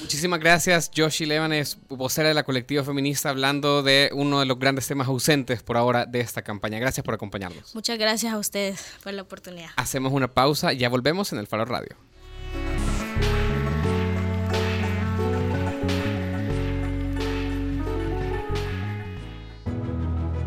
[0.00, 4.86] Muchísimas gracias, Joshi Levanes, vocera de la colectiva feminista, hablando de uno de los grandes
[4.86, 6.78] temas ausentes por ahora de esta campaña.
[6.78, 7.74] Gracias por acompañarnos.
[7.74, 9.70] Muchas gracias a ustedes por la oportunidad.
[9.76, 11.96] Hacemos una pausa y ya volvemos en el Faro Radio.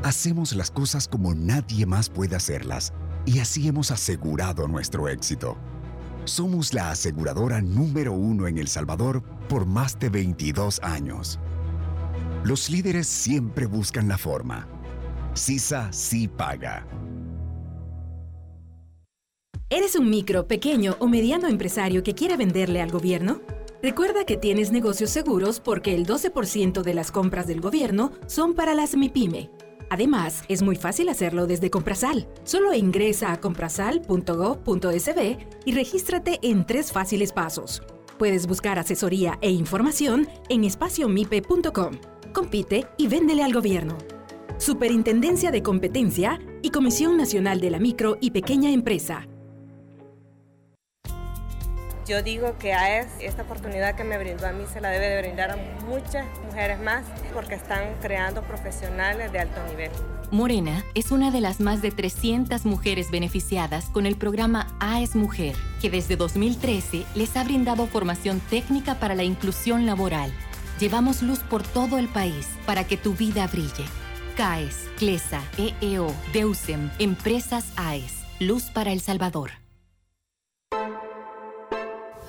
[0.04, 2.92] Hacemos las cosas como nadie más puede hacerlas
[3.26, 5.58] y así hemos asegurado nuestro éxito.
[6.26, 11.40] Somos la aseguradora número uno en El Salvador por más de 22 años.
[12.44, 14.68] Los líderes siempre buscan la forma.
[15.34, 16.86] CISA sí paga.
[19.70, 23.42] ¿Eres un micro, pequeño o mediano empresario que quiere venderle al gobierno?
[23.82, 28.76] Recuerda que tienes negocios seguros porque el 12% de las compras del gobierno son para
[28.76, 29.50] las MIPYME.
[29.92, 32.26] Además, es muy fácil hacerlo desde Comprasal.
[32.46, 37.84] Solo ingresa a comprasal.gov.sb y regístrate en tres fáciles pasos.
[38.18, 41.92] Puedes buscar asesoría e información en espaciomipe.com.
[42.32, 43.98] Compite y véndele al gobierno.
[44.60, 49.28] Superintendencia de Competencia y Comisión Nacional de la Micro y Pequeña Empresa.
[52.08, 55.22] Yo digo que AES, esta oportunidad que me brindó a mí, se la debe de
[55.22, 59.92] brindar a muchas mujeres más porque están creando profesionales de alto nivel.
[60.32, 65.56] Morena es una de las más de 300 mujeres beneficiadas con el programa AES Mujer,
[65.80, 70.34] que desde 2013 les ha brindado formación técnica para la inclusión laboral.
[70.80, 73.86] Llevamos luz por todo el país para que tu vida brille.
[74.38, 79.52] CAES, CLESA, EEO, DEUSEM, Empresas AES, Luz para El Salvador.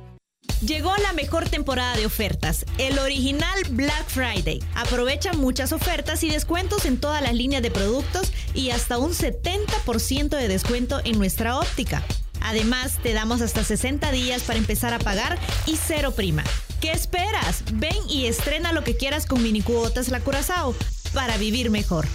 [0.62, 4.62] Llegó la mejor temporada de ofertas, el original Black Friday.
[4.76, 10.30] Aprovecha muchas ofertas y descuentos en todas las líneas de productos y hasta un 70%
[10.30, 12.03] de descuento en nuestra óptica.
[12.42, 16.44] Además, te damos hasta 60 días para empezar a pagar y cero prima.
[16.82, 17.64] ¿Qué esperas?
[17.74, 20.76] Ven y estrena lo que quieras con Mini Cuotas La Curazao
[21.14, 22.06] para vivir mejor.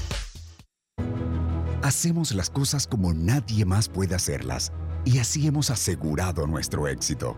[1.82, 4.72] Hacemos las cosas como nadie más puede hacerlas
[5.04, 7.36] y así hemos asegurado nuestro éxito.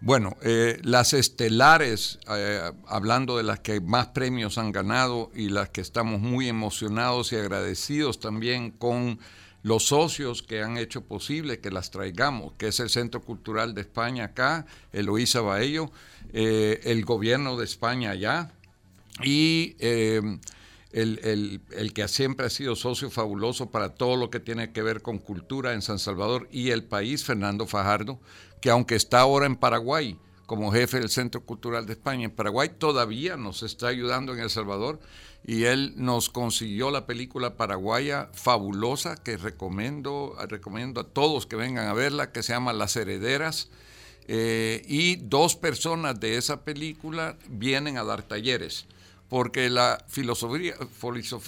[0.06, 5.70] Bueno, eh, las estelares, eh, hablando de las que más premios han ganado y las
[5.70, 9.18] que estamos muy emocionados y agradecidos también con
[9.64, 13.82] los socios que han hecho posible que las traigamos, que es el Centro Cultural de
[13.82, 15.89] España acá, Eloísa Baello,
[16.34, 18.51] eh, el gobierno de España allá
[19.24, 20.39] y el,
[21.72, 25.18] el, que siempre ha sido socio fabuloso para todo lo que tiene que ver con
[25.18, 28.20] cultura en San Salvador y el país, Fernando Fajardo,
[28.66, 32.68] que aunque está ahora en Paraguay, como jefe del Centro Cultural de España en Paraguay,
[32.68, 34.99] todavía nos está ayudando en El Salvador
[35.45, 41.88] y él nos consiguió la película paraguaya fabulosa que recomiendo, recomiendo a todos que vengan
[41.88, 43.70] a verla, que se llama Las Herederas.
[44.28, 48.88] Eh, y dos personas de esa película vienen a dar talleres,
[49.30, 50.74] porque la filosofía,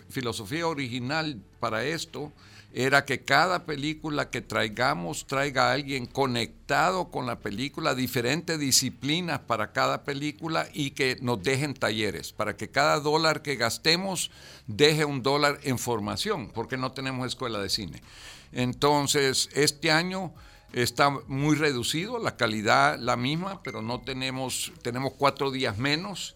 [0.09, 2.31] filosofía original para esto
[2.79, 9.39] era que cada película que traigamos traiga a alguien conectado con la película, diferentes disciplinas
[9.39, 14.29] para cada película y que nos dejen talleres, para que cada dólar que gastemos
[14.67, 18.03] deje un dólar en formación, porque no tenemos escuela de cine.
[18.51, 20.31] Entonces, este año
[20.71, 26.35] está muy reducido, la calidad la misma, pero no tenemos, tenemos cuatro días menos.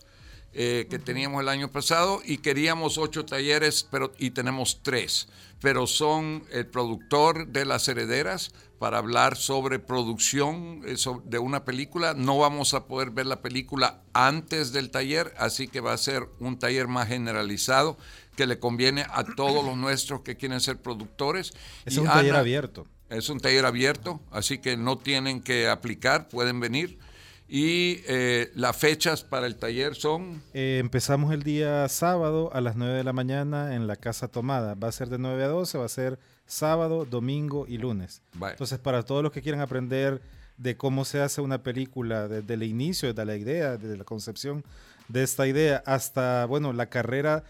[0.54, 5.30] Eh, que teníamos el año pasado y queríamos ocho talleres pero, y tenemos tres
[5.62, 10.82] pero son el productor de Las Herederas para hablar sobre producción
[11.26, 12.16] de una película.
[12.16, 16.28] No vamos a poder ver la película antes del taller, así que va a ser
[16.40, 17.96] un taller más generalizado
[18.36, 21.54] que le conviene a todos los nuestros que quieren ser productores.
[21.86, 22.88] Es y un taller abierto.
[23.10, 26.98] Es un taller abierto, así que no tienen que aplicar, pueden venir.
[27.54, 30.42] Y eh, las fechas para el taller son...
[30.54, 34.74] Eh, empezamos el día sábado a las 9 de la mañana en la Casa Tomada.
[34.76, 38.22] Va a ser de 9 a 12, va a ser sábado, domingo y lunes.
[38.36, 38.54] Vale.
[38.54, 40.22] Entonces, para todos los que quieran aprender
[40.56, 44.64] de cómo se hace una película desde el inicio, desde la idea, desde la concepción
[45.10, 47.44] de esta idea, hasta, bueno, la carrera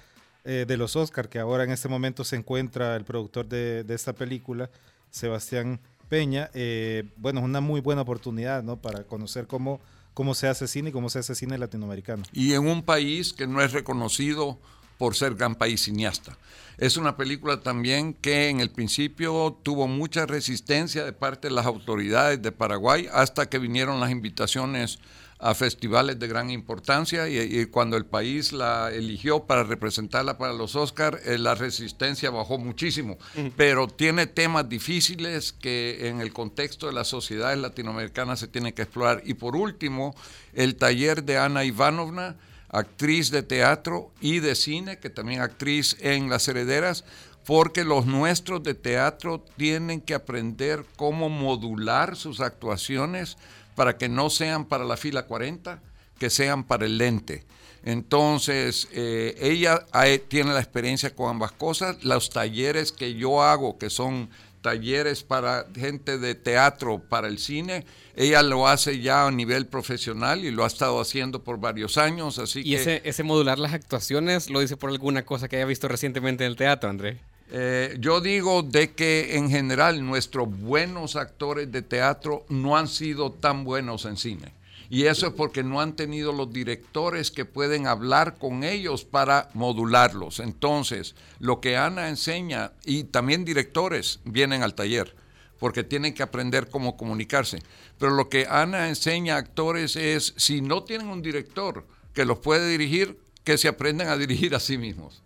[0.45, 3.93] eh, de los Oscar, que ahora en este momento se encuentra el productor de, de
[3.93, 4.71] esta película,
[5.11, 5.79] Sebastián
[6.11, 8.75] Peña, eh, bueno, es una muy buena oportunidad, ¿no?
[8.75, 9.79] Para conocer cómo,
[10.13, 12.23] cómo se hace cine y cómo se hace cine latinoamericano.
[12.33, 14.59] Y en un país que no es reconocido
[14.97, 16.37] por ser gran país cineasta.
[16.77, 21.65] Es una película también que en el principio tuvo mucha resistencia de parte de las
[21.65, 24.99] autoridades de Paraguay hasta que vinieron las invitaciones
[25.41, 30.53] a festivales de gran importancia y, y, cuando el país la eligió para representarla para
[30.53, 33.53] los Oscars, eh, la resistencia bajó muchísimo, uh -huh.
[33.57, 38.83] pero tiene temas difíciles que en el contexto de las sociedades latinoamericanas se tiene que
[38.83, 39.23] explorar.
[39.25, 40.15] Y por último,
[40.53, 42.35] el taller de Ana Ivanovna,
[42.69, 47.03] actriz de teatro y de cine, que también actriz en Las Herederas,
[47.45, 53.37] porque los nuestros de teatro tienen que aprender cómo modular sus actuaciones
[53.81, 55.81] para que no sean para la fila 40,
[56.19, 57.45] que sean para el lente.
[57.83, 62.03] Entonces, eh, ella hay, tiene la experiencia con ambas cosas.
[62.03, 64.29] Los talleres que yo hago, que son
[64.61, 70.45] talleres para gente de teatro, para el cine, ella lo hace ya a nivel profesional
[70.45, 72.37] y lo ha estado haciendo por varios años.
[72.37, 75.65] Así ¿Y que, ese, ese modular las actuaciones lo dice por alguna cosa que haya
[75.65, 77.17] visto recientemente en el teatro, André?
[77.53, 83.29] Eh, yo digo de que en general nuestros buenos actores de teatro no han sido
[83.33, 84.53] tan buenos en cine.
[84.89, 89.49] Y eso es porque no han tenido los directores que pueden hablar con ellos para
[89.53, 90.39] modularlos.
[90.39, 95.13] Entonces, lo que Ana enseña, y también directores vienen al taller,
[95.59, 97.59] porque tienen que aprender cómo comunicarse.
[97.99, 102.39] Pero lo que Ana enseña a actores es, si no tienen un director que los
[102.39, 105.21] puede dirigir, que se aprendan a dirigir a sí mismos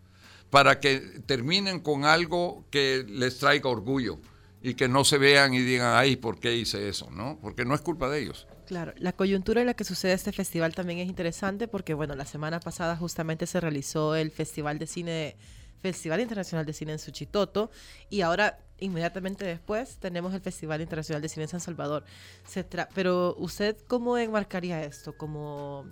[0.55, 4.19] para que terminen con algo que les traiga orgullo
[4.61, 7.09] y que no se vean y digan, ay, ¿por qué hice eso?
[7.11, 7.37] ¿no?
[7.41, 8.47] Porque no es culpa de ellos.
[8.65, 12.23] Claro, la coyuntura en la que sucede este festival también es interesante porque, bueno, la
[12.23, 15.35] semana pasada justamente se realizó el Festival de Cine,
[15.81, 17.69] Festival Internacional de Cine en Suchitoto
[18.09, 22.05] y ahora inmediatamente después tenemos el Festival Internacional de Cine en San Salvador.
[22.47, 25.17] Se Pero usted, ¿cómo enmarcaría esto?
[25.17, 25.83] Como...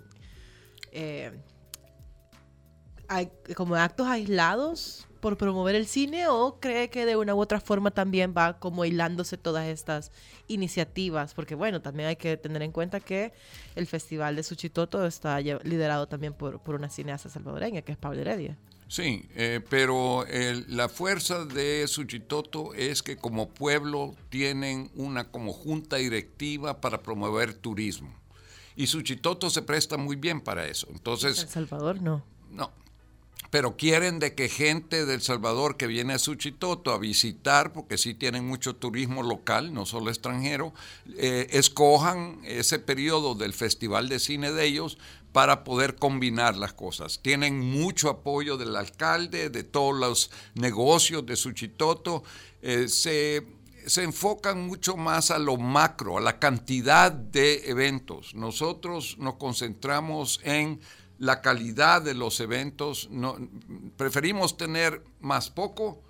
[0.90, 1.32] Eh,
[3.54, 7.90] como actos aislados por promover el cine o cree que de una u otra forma
[7.90, 10.12] también va como hilándose todas estas
[10.48, 11.32] iniciativas?
[11.32, 13.32] Porque bueno, también hay que tener en cuenta que
[13.74, 18.20] el Festival de Suchitoto está liderado también por, por una cineasta salvadoreña, que es Pablo
[18.20, 18.58] Heredia.
[18.86, 20.24] Sí, eh, pero
[20.68, 27.54] la fuerza de Suchitoto es que como pueblo tienen una como junta directiva para promover
[27.54, 28.14] turismo.
[28.76, 30.86] Y Suchitoto se presta muy bien para eso.
[30.90, 32.24] Entonces, El Salvador no.
[32.50, 32.72] No,
[33.54, 38.12] pero quieren de que gente del Salvador que viene a Suchitoto a visitar, porque sí
[38.12, 40.74] tienen mucho turismo local, no solo extranjero,
[41.16, 44.98] eh, escojan ese periodo del Festival de Cine de ellos
[45.30, 47.20] para poder combinar las cosas.
[47.22, 52.24] Tienen mucho apoyo del alcalde, de todos los negocios de Suchitoto.
[52.60, 53.46] Eh, se,
[53.86, 58.34] se enfocan mucho más a lo macro, a la cantidad de eventos.
[58.34, 60.80] Nosotros nos concentramos en
[61.24, 63.08] la calidad de los eventos.
[63.10, 63.36] No,
[63.96, 66.02] preferimos tener más poco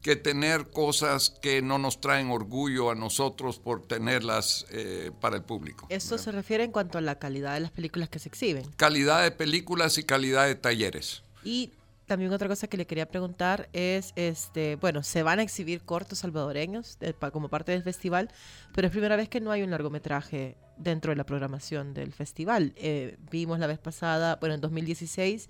[0.00, 5.42] que tener cosas que no nos traen orgullo a nosotros por tenerlas eh, para el
[5.42, 5.86] público.
[5.90, 8.64] Eso se refiere en cuanto a la calidad de las películas que se exhiben.
[8.76, 11.22] Calidad de películas y calidad de talleres.
[11.44, 11.72] Y
[12.10, 16.18] también otra cosa que le quería preguntar es, este, bueno, se van a exhibir cortos
[16.18, 16.98] salvadoreños
[17.32, 18.32] como parte del festival,
[18.74, 22.72] pero es primera vez que no hay un largometraje dentro de la programación del festival.
[22.74, 25.48] Eh, vimos la vez pasada, bueno, en 2016,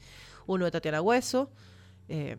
[0.49, 1.51] uno de Tatiana Hueso,
[2.11, 2.37] eh,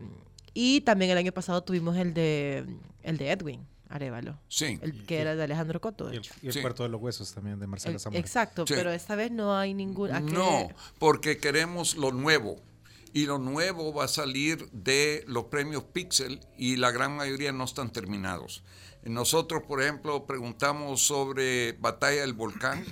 [0.54, 2.64] y también el año pasado tuvimos el de,
[3.02, 3.66] el de Edwin.
[3.88, 4.38] Arevalo.
[4.48, 4.78] Sí.
[4.80, 6.10] El que era de Alejandro Coto.
[6.14, 8.20] y el, Puerto de los Huesos también de Marcelo Zamora.
[8.20, 10.10] Exacto, pero esta vez no hay ningún.
[10.32, 10.68] No,
[11.00, 12.56] porque queremos lo nuevo
[13.12, 17.64] y lo nuevo va a salir de los premios Pixel y la gran mayoría no
[17.64, 18.62] están terminados.
[19.04, 22.84] Nosotros, por ejemplo, preguntamos sobre Batalla del Volcán,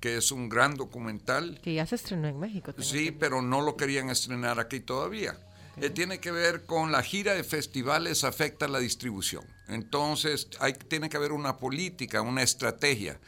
[0.00, 1.60] que es un gran documental.
[1.62, 2.72] Que ya se estrenó en México.
[2.78, 5.38] Sí, pero no lo querían estrenar aquí todavía.
[5.80, 9.44] Eh, tiene que ver con la gira de festivales afecta la distribución.
[9.68, 13.20] Entonces, hay, tiene que haber una política, una estrategia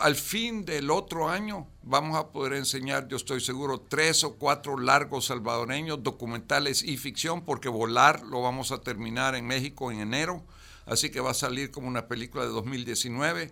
[0.00, 4.78] al fin del otro año vamos a poder enseñar, yo estoy seguro, tres o cuatro
[4.78, 10.42] largos salvadoreños, documentales y ficción, porque Volar lo vamos a terminar en México en enero,
[10.86, 13.50] así que va a salir como una película de 2019.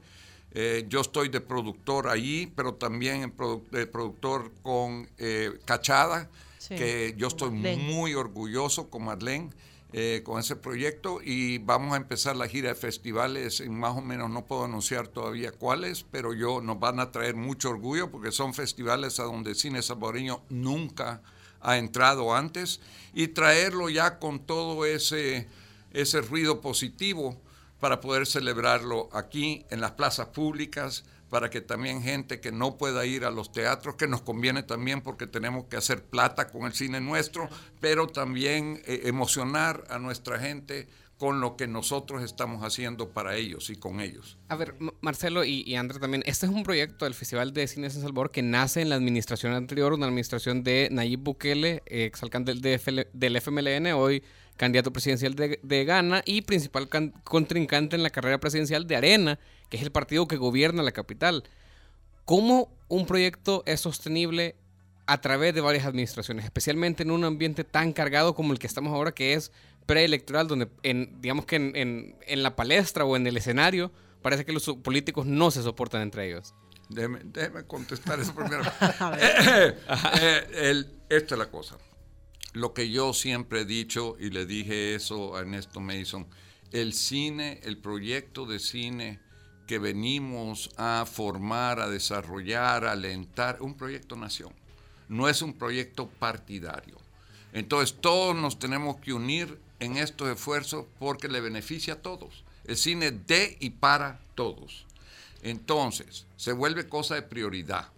[0.52, 3.32] Eh, yo estoy de productor allí, pero también
[3.70, 6.28] de productor con eh, Cachada,
[6.68, 9.50] que yo estoy muy orgulloso con Marlene.
[9.92, 14.00] Eh, con ese proyecto y vamos a empezar la gira de festivales en más o
[14.00, 18.30] menos, no puedo anunciar todavía cuáles, pero yo nos van a traer mucho orgullo porque
[18.30, 21.22] son festivales a donde cine salvadoreño nunca
[21.60, 22.80] ha entrado antes
[23.14, 25.48] y traerlo ya con todo ese,
[25.92, 27.36] ese ruido positivo
[27.80, 33.06] para poder celebrarlo aquí en las plazas públicas, para que también gente que no pueda
[33.06, 36.74] ir a los teatros, que nos conviene también porque tenemos que hacer plata con el
[36.74, 37.48] cine nuestro,
[37.80, 43.68] pero también eh, emocionar a nuestra gente con lo que nosotros estamos haciendo para ellos
[43.68, 44.38] y con ellos.
[44.48, 47.88] A ver, Marcelo y, y André también, este es un proyecto del Festival de Cine
[47.88, 52.54] de San Salvador que nace en la administración anterior, una administración de Nayib Bukele, exalcalde
[52.54, 54.24] del, del FMLN, hoy
[54.60, 56.90] candidato presidencial de, de Ghana y principal
[57.24, 59.38] contrincante en la carrera presidencial de Arena,
[59.70, 61.44] que es el partido que gobierna la capital.
[62.26, 64.56] ¿Cómo un proyecto es sostenible
[65.06, 68.92] a través de varias administraciones, especialmente en un ambiente tan cargado como el que estamos
[68.92, 69.50] ahora, que es
[69.86, 73.90] preelectoral, donde en, digamos que en, en, la palestra o en el escenario
[74.20, 76.54] parece que los políticos no se soportan entre ellos?
[76.90, 78.62] Déjeme, contestar eso primero.
[79.18, 79.74] eh,
[80.20, 81.78] eh, esta es la cosa.
[82.52, 86.26] Lo que yo siempre he dicho, y le dije eso a Ernesto Mason,
[86.72, 89.20] el cine, el proyecto de cine
[89.66, 94.52] que venimos a formar, a desarrollar, a alentar, un proyecto nación.
[95.08, 96.96] No es un proyecto partidario.
[97.52, 102.44] Entonces todos nos tenemos que unir en estos esfuerzos porque le beneficia a todos.
[102.64, 104.86] El cine de y para todos.
[105.42, 107.88] Entonces, se vuelve cosa de prioridad.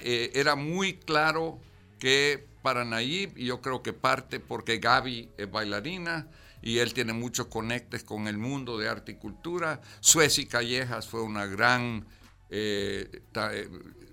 [0.00, 1.58] Eh, era muy claro
[1.98, 6.28] que para Nayib, y yo creo que parte porque Gaby es bailarina
[6.62, 9.82] y él tiene muchos conectes con el mundo de arte y cultura.
[10.00, 12.06] Sueci Callejas fue una gran
[12.48, 13.68] eh, eh,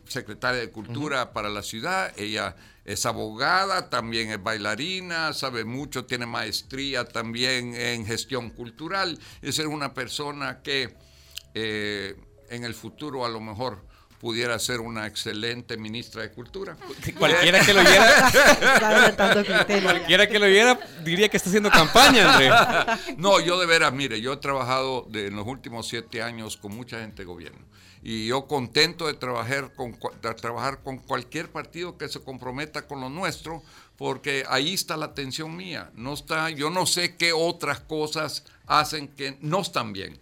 [0.05, 2.11] secretaria de Cultura para la ciudad.
[2.19, 9.17] Ella es abogada, también es bailarina, sabe mucho, tiene maestría también en gestión cultural.
[9.41, 10.93] Es una persona que
[11.53, 12.17] eh,
[12.49, 13.89] en el futuro a lo mejor
[14.21, 16.77] pudiera ser una excelente ministra de Cultura.
[17.17, 18.31] Cualquiera que lo viera,
[19.83, 22.51] cualquiera que lo viera diría que está haciendo campaña, André.
[23.17, 26.99] No, yo de veras, mire, yo he trabajado en los últimos siete años con mucha
[26.99, 27.65] gente de gobierno
[28.03, 33.01] y yo contento de trabajar con, de trabajar con cualquier partido que se comprometa con
[33.01, 33.63] lo nuestro,
[33.97, 35.89] porque ahí está la atención mía.
[35.95, 40.19] No está, yo no sé qué otras cosas hacen que no están bien.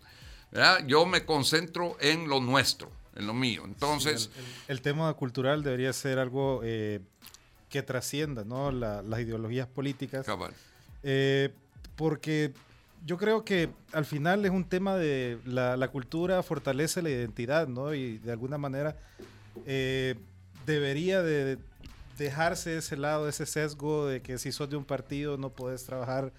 [0.87, 3.63] Yo me concentro en lo nuestro en lo mío.
[3.65, 4.29] Entonces...
[4.67, 6.99] el, tema cultural debería ser algo eh,
[7.69, 8.71] que trascienda ¿no?
[8.71, 10.25] las ideologías políticas.
[11.03, 11.49] Eh,
[11.95, 12.53] porque
[13.05, 17.93] yo creo que al final es un tema de la, cultura fortalece la identidad, ¿no?
[17.93, 18.95] Y de alguna manera
[19.65, 20.15] eh,
[20.65, 21.57] debería de
[22.17, 26.33] dejarse ese lado, ese sesgo de que si sos de un partido no puedes trabajar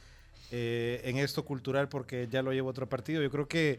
[0.52, 3.22] en esto cultural porque ya lo lleva otro partido.
[3.22, 3.78] Yo creo que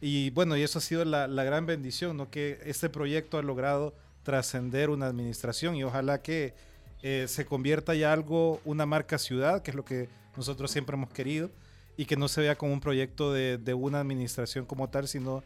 [0.00, 2.30] y bueno, y eso ha sido la, gran bendición, ¿no?
[2.30, 6.54] Que este proyecto ha logrado trascender una administración y ojalá que
[7.02, 11.10] eh, se convierta ya algo, una marca ciudad, que es lo que nosotros siempre hemos
[11.10, 11.50] querido,
[11.96, 15.42] y que no se vea como un proyecto de, una administración como tal, sino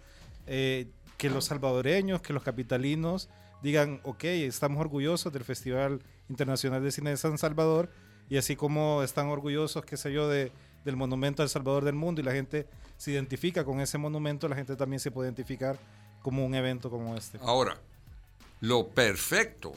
[0.46, 0.86] eh,
[1.18, 3.28] que los salvadoreños, que los capitalinos
[3.62, 7.90] digan, ok, estamos orgullosos del Festival Internacional de Cine de San Salvador,
[8.28, 10.52] y así como están orgullosos, qué sé yo, de,
[10.84, 12.66] del Monumento al Salvador del Mundo, y la gente
[12.96, 15.78] se identifica con ese monumento, la gente también se puede identificar
[16.22, 17.38] como un evento como este.
[17.42, 17.78] Ahora,
[18.60, 19.72] lo perfecto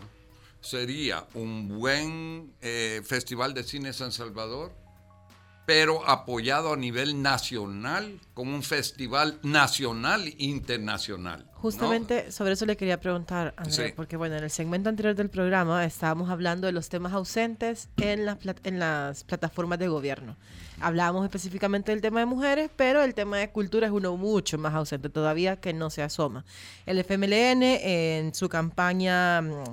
[0.61, 4.71] sería un buen eh, festival de cine San Salvador,
[5.67, 11.45] pero apoyado a nivel nacional, como un festival nacional internacional.
[11.55, 15.83] Justamente sobre eso le quería preguntar, André, porque bueno, en el segmento anterior del programa
[15.83, 20.37] estábamos hablando de los temas ausentes en las, en las plataformas de gobierno.
[20.79, 24.73] Hablábamos específicamente del tema de mujeres, pero el tema de cultura es uno mucho más
[24.73, 26.45] ausente todavía que no se asoma.
[26.85, 29.63] El FMLN en su campaña, mm,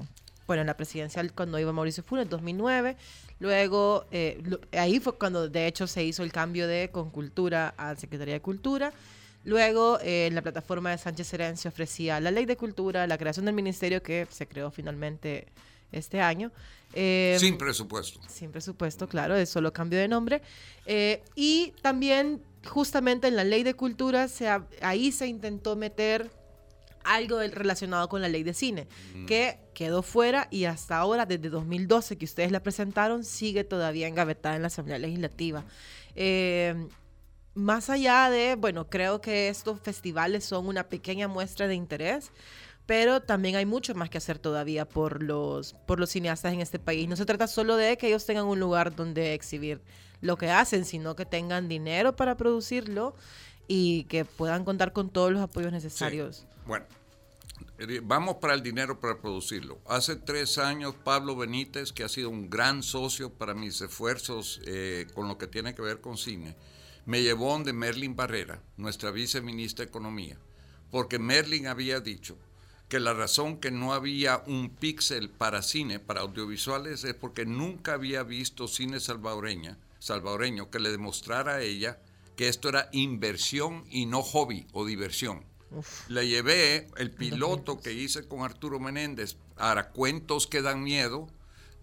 [0.49, 2.97] bueno, en la presidencial cuando iba Mauricio Funes en 2009,
[3.45, 4.43] luego eh,
[4.73, 8.41] ahí fue cuando de hecho se hizo el cambio de con cultura a Secretaría de
[8.41, 8.91] Cultura.
[9.45, 13.19] Luego, eh, en la plataforma de Sánchez Serén se ofrecía la ley de cultura, la
[13.19, 15.47] creación del ministerio que se creó finalmente
[15.93, 16.51] este año.
[16.95, 18.19] Eh, sin presupuesto.
[18.27, 20.41] Sin presupuesto, claro, es solo cambio de nombre.
[20.87, 24.49] Eh, y también, justamente en la ley de cultura, se,
[24.81, 26.31] ahí se intentó meter
[27.05, 28.89] algo relacionado con la ley de cine,
[29.27, 34.57] que quedó fuera y hasta ahora, desde 2012 que ustedes la presentaron, sigue todavía engavetada
[34.57, 35.65] en la Asamblea Legislativa.
[36.15, 36.89] Eh,
[37.55, 42.31] más allá de, bueno, creo que estos festivales son una pequeña muestra de interés,
[42.87, 46.79] pero también hay mucho más que hacer todavía por los, por los cineastas en este
[46.79, 47.09] país.
[47.09, 49.81] No se trata solo de que ellos tengan un lugar donde exhibir
[50.21, 53.15] lo que hacen, sino que tengan dinero para producirlo
[53.69, 56.47] y que puedan contar con todos los apoyos necesarios.
[56.67, 56.87] Bueno,
[58.03, 59.81] vamos para el dinero para producirlo.
[59.87, 65.07] Hace tres años Pablo Benítez, que ha sido un gran socio para mis esfuerzos eh,
[65.15, 66.57] con lo que tiene que ver con cine,
[67.07, 70.39] me llevó de Merlin Barrera, nuestra viceministra de Economía,
[70.91, 72.39] porque Merlin había dicho
[72.89, 77.95] que la razón que no había un píxel para cine, para audiovisuales, es porque nunca
[77.95, 81.99] había visto cine salvadoreña, salvadoreño que le demostrara a ella
[82.37, 85.45] que esto era inversión y no hobby o diversión.
[86.09, 91.29] Le llevé el piloto que hice con Arturo Menéndez para Cuentos que dan miedo,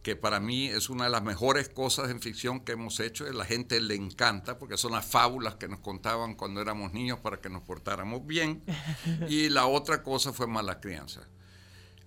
[0.03, 3.25] que para mí es una de las mejores cosas en ficción que hemos hecho.
[3.25, 7.19] A la gente le encanta porque son las fábulas que nos contaban cuando éramos niños
[7.19, 8.63] para que nos portáramos bien.
[9.29, 11.27] Y la otra cosa fue Mala Crianza.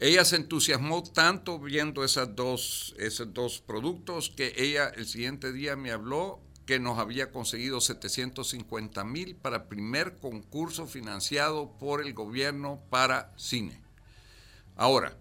[0.00, 5.76] Ella se entusiasmó tanto viendo esas dos, esos dos productos que ella el siguiente día
[5.76, 12.80] me habló que nos había conseguido 750 mil para primer concurso financiado por el gobierno
[12.90, 13.80] para cine.
[14.76, 15.16] Ahora,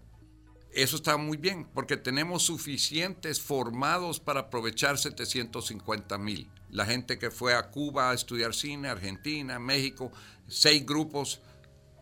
[0.72, 6.50] eso está muy bien, porque tenemos suficientes formados para aprovechar 750 mil.
[6.70, 10.10] La gente que fue a Cuba a estudiar cine, Argentina, México,
[10.48, 11.40] seis grupos,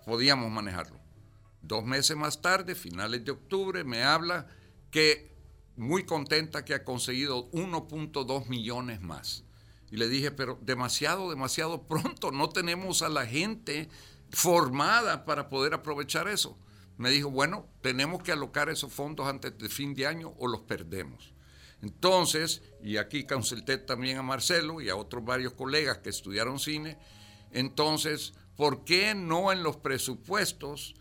[0.07, 0.99] podíamos manejarlo.
[1.61, 4.47] Dos meses más tarde, finales de octubre, me habla
[4.91, 5.32] que
[5.83, 9.45] muy contenta que ha conseguido 1.2 millones más.
[9.91, 13.89] Y le dije, pero demasiado, demasiado pronto, no tenemos a la gente
[14.31, 16.57] formada para poder aprovechar eso.
[16.97, 20.61] Me dijo, bueno, tenemos que alocar esos fondos antes de fin de año o los
[20.63, 21.35] perdemos.
[21.83, 26.97] Entonces, y aquí consulté también a Marcelo y a otros varios colegas que estudiaron cine,
[27.51, 30.95] entonces, ¿por qué no en los presupuestos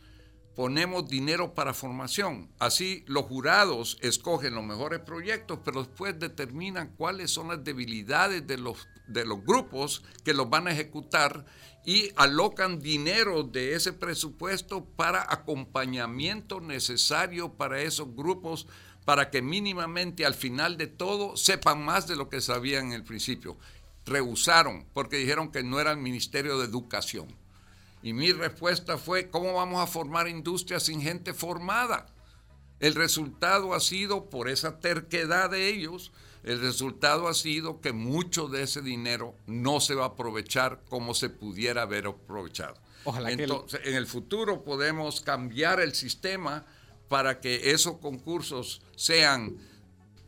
[0.55, 2.49] ponemos dinero para formación?
[2.59, 8.57] Así los jurados escogen los mejores proyectos, pero después determinan cuáles son las debilidades de
[8.57, 11.45] los, de los grupos que los van a ejecutar
[11.85, 18.67] y alocan dinero de ese presupuesto para acompañamiento necesario para esos grupos
[19.05, 23.03] para que mínimamente al final de todo sepan más de lo que sabían en el
[23.03, 23.57] principio.
[24.05, 27.40] Rehusaron porque dijeron que no era el Ministerio de Educación.
[28.03, 32.07] Y mi respuesta fue, ¿cómo vamos a formar industrias sin gente formada?
[32.79, 36.11] El resultado ha sido, por esa terquedad de ellos,
[36.43, 41.13] el resultado ha sido que mucho de ese dinero no se va a aprovechar como
[41.13, 42.75] se pudiera haber aprovechado.
[43.03, 46.65] Ojalá Entonces, en el futuro podemos cambiar el sistema
[47.07, 49.57] para que esos concursos sean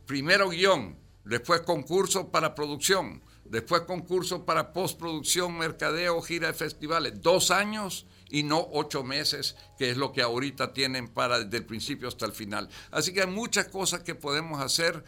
[0.06, 3.22] primero guion, después concurso para producción,
[3.54, 7.22] después concurso para postproducción, mercadeo, gira de festivales.
[7.22, 11.66] Dos años y no ocho meses, que es lo que ahorita tienen para desde el
[11.66, 12.68] principio hasta el final.
[12.89, 15.04] Así que hay muchas cosas que podemos hacer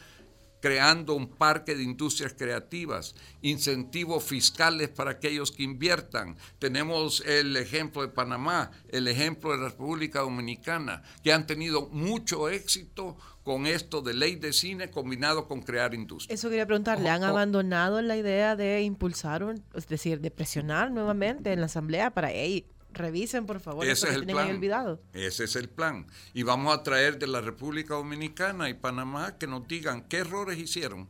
[0.66, 3.14] creando un parque de industrias creativas,
[3.44, 6.38] incentivos fiscales para aquellos que inviertan.
[6.58, 12.50] Tenemos el ejemplo de Panamá, el ejemplo de la República Dominicana, que han tenido mucho
[12.50, 16.34] éxito con esto de ley de cine combinado con crear industria.
[16.34, 21.54] Eso quería preguntarle, ¿han abandonado la idea de impulsar, un, es decir, de presionar nuevamente
[21.54, 24.50] en la asamblea para, hey, revisen por favor Ese es que el plan.
[24.50, 25.00] olvidado?
[25.14, 26.08] Ese es el plan.
[26.34, 30.58] Y vamos a traer de la República Dominicana y Panamá que nos digan qué errores
[30.58, 31.08] hicieron,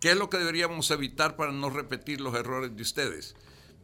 [0.00, 3.34] qué es lo que deberíamos evitar para no repetir los errores de ustedes,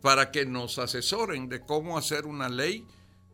[0.00, 2.86] para que nos asesoren de cómo hacer una ley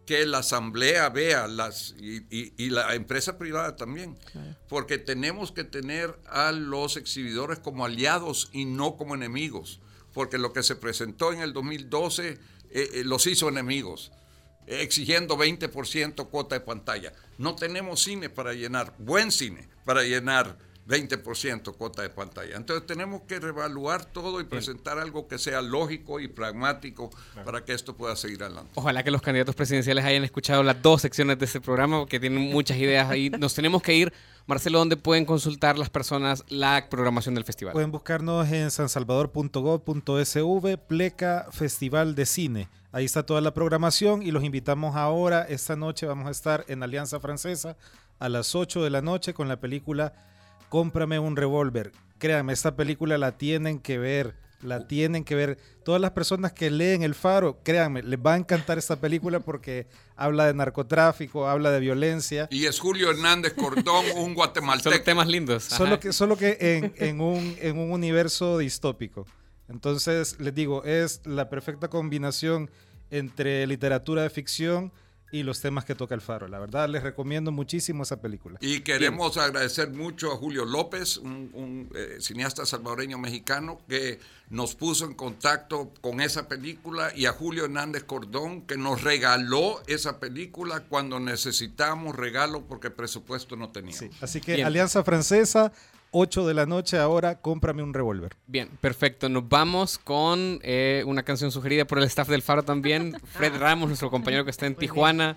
[0.06, 4.16] que la asamblea vea las y, y- y la empresa privada también,
[4.68, 9.80] porque tenemos que tener a los exhibidores como aliados y no como enemigos,
[10.14, 12.38] porque lo que se presentó en el 2012
[12.70, 14.12] eh, eh, los hizo enemigos
[14.66, 17.12] eh, exigiendo 20% cuota de pantalla.
[17.38, 20.58] No tenemos cine para llenar, buen cine para llenar
[20.89, 22.57] 20% cuota de pantalla.
[22.57, 27.11] Entonces tenemos que reevaluar todo y presentar algo que sea lógico y pragmático
[27.45, 28.70] para que esto pueda seguir adelante.
[28.74, 32.51] Ojalá que los candidatos presidenciales hayan escuchado las dos secciones de este programa porque tienen
[32.51, 33.28] muchas ideas ahí.
[33.39, 34.12] Nos tenemos que ir.
[34.47, 37.74] Marcelo, ¿dónde pueden consultar las personas la programación del festival?
[37.74, 42.70] Pueden buscarnos en sansalvador.gov.sv, pleca Festival de Cine.
[42.93, 45.43] Ahí está toda la programación y los invitamos ahora.
[45.43, 47.76] Esta noche vamos a estar en Alianza Francesa
[48.18, 50.14] a las 8 de la noche con la película
[50.68, 51.92] Cómprame un revólver.
[52.18, 54.34] Créanme, esta película la tienen que ver.
[54.60, 55.58] La tienen que ver.
[55.84, 59.86] Todas las personas que leen El Faro, créanme, les va a encantar esta película porque
[60.16, 62.48] habla de narcotráfico, habla de violencia.
[62.50, 64.94] Y es Julio Hernández Cordón, un guatemalteco.
[64.94, 65.64] Son temas lindos.
[65.64, 69.26] Solo que, solo que en, en un, en un universo distópico.
[69.68, 72.70] Entonces, les digo, es la perfecta combinación
[73.10, 74.92] entre literatura de ficción
[75.31, 76.49] y los temas que toca el faro.
[76.49, 78.59] La verdad, les recomiendo muchísimo esa película.
[78.61, 84.18] Y queremos agradecer mucho a Julio López, un, un, eh, cineasta salvadoreño mexicano, que
[84.51, 89.83] nos puso en contacto con esa película, y a Julio Hernández Cordón, que nos regaló
[89.87, 93.89] esa película cuando necesitábamos regalo porque presupuesto no teníamos.
[94.20, 95.72] Así que Alianza Francesa,
[96.11, 98.36] 8 de la noche ahora, cómprame un revólver.
[98.46, 99.28] Bien, perfecto.
[99.28, 103.16] Nos vamos con eh, una canción sugerida por el staff del Faro también.
[103.32, 105.36] Fred Ramos, nuestro compañero que está en Tijuana,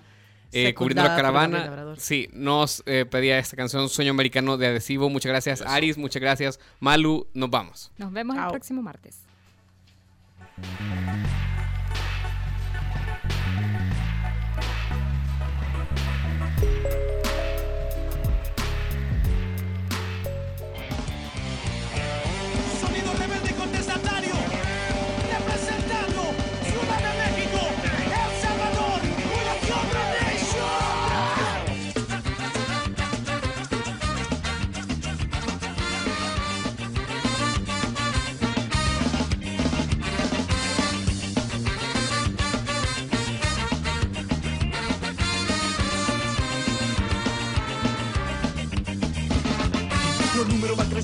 [0.52, 1.94] eh, cubriendo la caravana.
[1.98, 5.08] Sí, nos eh, pedía esta canción Sueño Americano de Adhesivo.
[5.10, 5.98] Muchas gracias, Aris.
[5.98, 7.26] Muchas gracias, Malu.
[7.34, 7.92] Nos vamos.
[7.98, 9.20] Nos vemos el próximo martes.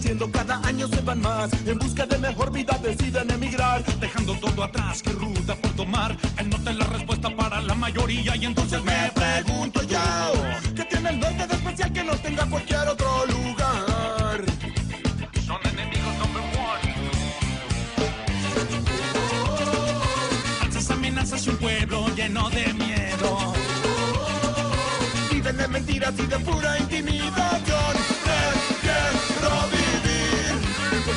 [0.08, 1.50] creciendo, cada año se van más.
[1.66, 6.16] En busca de mejor vida deciden emigrar, dejando todo atrás, qué ruta por tomar.
[6.38, 9.98] El norte es la respuesta para la mayoría y entonces me pregunto yo,
[10.74, 14.44] ¿qué tiene el norte de especial que no tenga cualquier otro lugar?
[15.46, 16.42] Son enemigos number
[16.72, 16.94] one.
[20.62, 23.52] Alzas amenazas y un pueblo lleno de miedo.
[25.30, 28.17] Viven de mentiras y de pura intimidación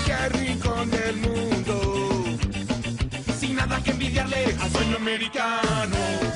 [0.01, 2.23] cualquier rincón del mundo.
[3.39, 6.30] Sin nada que envidiarle al sueño americano.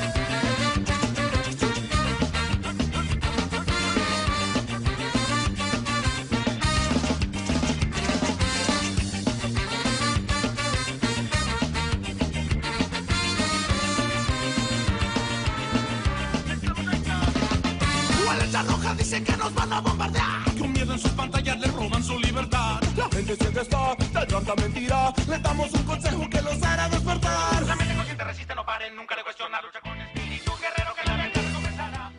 [23.26, 25.13] Gente siente está de tanta mentira.
[25.28, 27.63] Le damos un consejo que los hará despertar.
[27.63, 29.61] La mente consciente resiste, no paren, nunca le cuestiona.
[29.61, 32.11] Lucha con espíritu guerrero que la mente comenzará.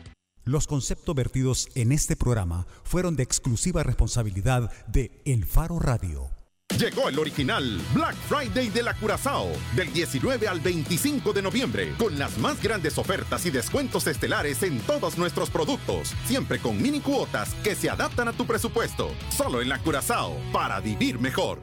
[0.43, 6.36] Los conceptos vertidos en este programa fueron de exclusiva responsabilidad de El Faro Radio.
[6.77, 12.19] Llegó el original Black Friday de la Curazao del 19 al 25 de noviembre con
[12.19, 17.55] las más grandes ofertas y descuentos estelares en todos nuestros productos, siempre con mini cuotas
[17.63, 19.09] que se adaptan a tu presupuesto.
[19.35, 21.59] Solo en la Curazao para vivir mejor.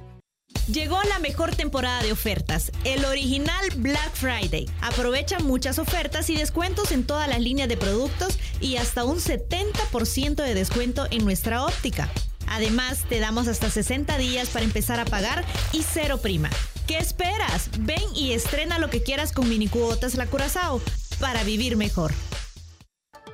[0.66, 4.68] Llegó la mejor temporada de ofertas, el original Black Friday.
[4.80, 10.34] Aprovecha muchas ofertas y descuentos en todas las líneas de productos y hasta un 70%
[10.42, 12.10] de descuento en nuestra óptica.
[12.48, 16.50] Además, te damos hasta 60 días para empezar a pagar y cero prima.
[16.86, 17.70] ¿Qué esperas?
[17.80, 20.80] Ven y estrena lo que quieras con mini cuotas La Curazao
[21.20, 22.12] para vivir mejor.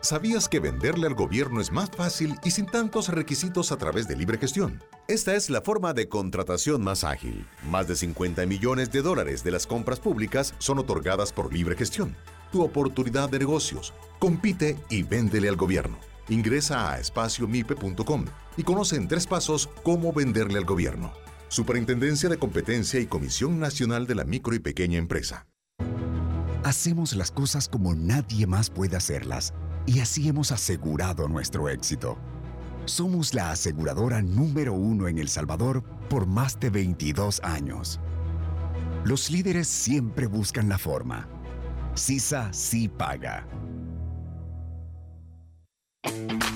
[0.03, 4.17] ¿Sabías que venderle al gobierno es más fácil y sin tantos requisitos a través de
[4.17, 4.83] libre gestión?
[5.09, 7.45] Esta es la forma de contratación más ágil.
[7.65, 12.17] Más de 50 millones de dólares de las compras públicas son otorgadas por libre gestión.
[12.51, 13.93] Tu oportunidad de negocios.
[14.19, 15.99] Compite y véndele al gobierno.
[16.31, 18.25] Ingresa a espaciomipe.com
[18.61, 21.15] y conoce en tres pasos cómo venderle al gobierno.
[21.49, 25.47] Superintendencia de Competencia y Comisión Nacional de la Micro y Pequeña Empresa.
[26.63, 29.55] Hacemos las cosas como nadie más puede hacerlas
[29.87, 32.19] y así hemos asegurado nuestro éxito.
[32.85, 37.99] Somos la aseguradora número uno en El Salvador por más de 22 años.
[39.05, 41.27] Los líderes siempre buscan la forma.
[41.97, 43.47] CISA sí paga.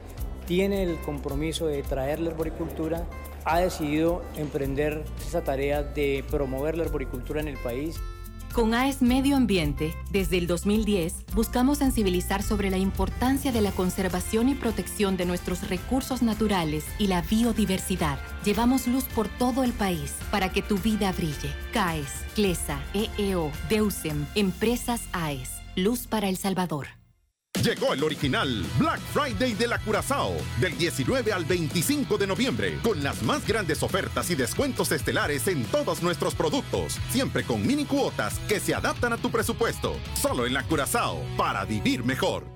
[0.48, 3.06] tiene el compromiso de traer la arboricultura,
[3.44, 8.00] ha decidido emprender esa tarea de promover la arboricultura en el país.
[8.56, 14.48] Con AES Medio Ambiente, desde el 2010, buscamos sensibilizar sobre la importancia de la conservación
[14.48, 18.18] y protección de nuestros recursos naturales y la biodiversidad.
[18.46, 21.54] Llevamos luz por todo el país para que tu vida brille.
[21.74, 25.52] CAES, CLESA, EEO, DEUSEM, Empresas AES.
[25.76, 26.88] Luz para El Salvador.
[27.64, 33.02] Llegó el original Black Friday de la Curazao del 19 al 25 de noviembre con
[33.04, 38.40] las más grandes ofertas y descuentos estelares en todos nuestros productos, siempre con mini cuotas
[38.48, 39.96] que se adaptan a tu presupuesto.
[40.22, 42.55] Solo en la Curazao para vivir mejor.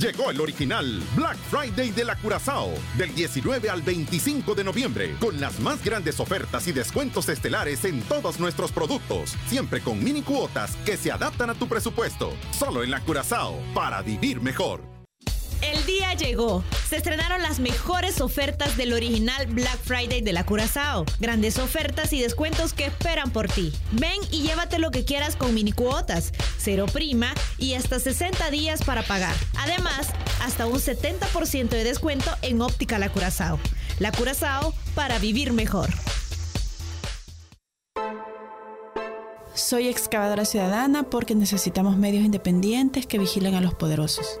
[0.00, 5.40] Llegó el original Black Friday de la Curazao del 19 al 25 de noviembre con
[5.40, 10.76] las más grandes ofertas y descuentos estelares en todos nuestros productos, siempre con mini cuotas
[10.84, 12.34] que se adaptan a tu presupuesto.
[12.50, 14.95] Solo en la Curazao para vivir mejor.
[15.86, 16.64] Día llegó.
[16.88, 21.04] Se estrenaron las mejores ofertas del original Black Friday de la Curazao.
[21.20, 23.72] Grandes ofertas y descuentos que esperan por ti.
[23.92, 28.82] Ven y llévate lo que quieras con mini cuotas, cero prima y hasta 60 días
[28.82, 29.34] para pagar.
[29.58, 30.08] Además,
[30.44, 33.60] hasta un 70% de descuento en óptica La Curazao.
[34.00, 35.88] La Curazao para vivir mejor.
[39.54, 44.40] Soy excavadora ciudadana porque necesitamos medios independientes que vigilen a los poderosos.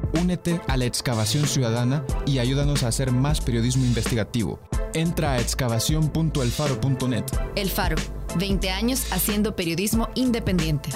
[0.19, 4.59] Únete a la excavación ciudadana y ayúdanos a hacer más periodismo investigativo
[4.93, 7.23] Entra a excavación.elfaro.net.
[7.55, 7.95] El Faro,
[8.37, 10.89] 20 años haciendo periodismo independiente.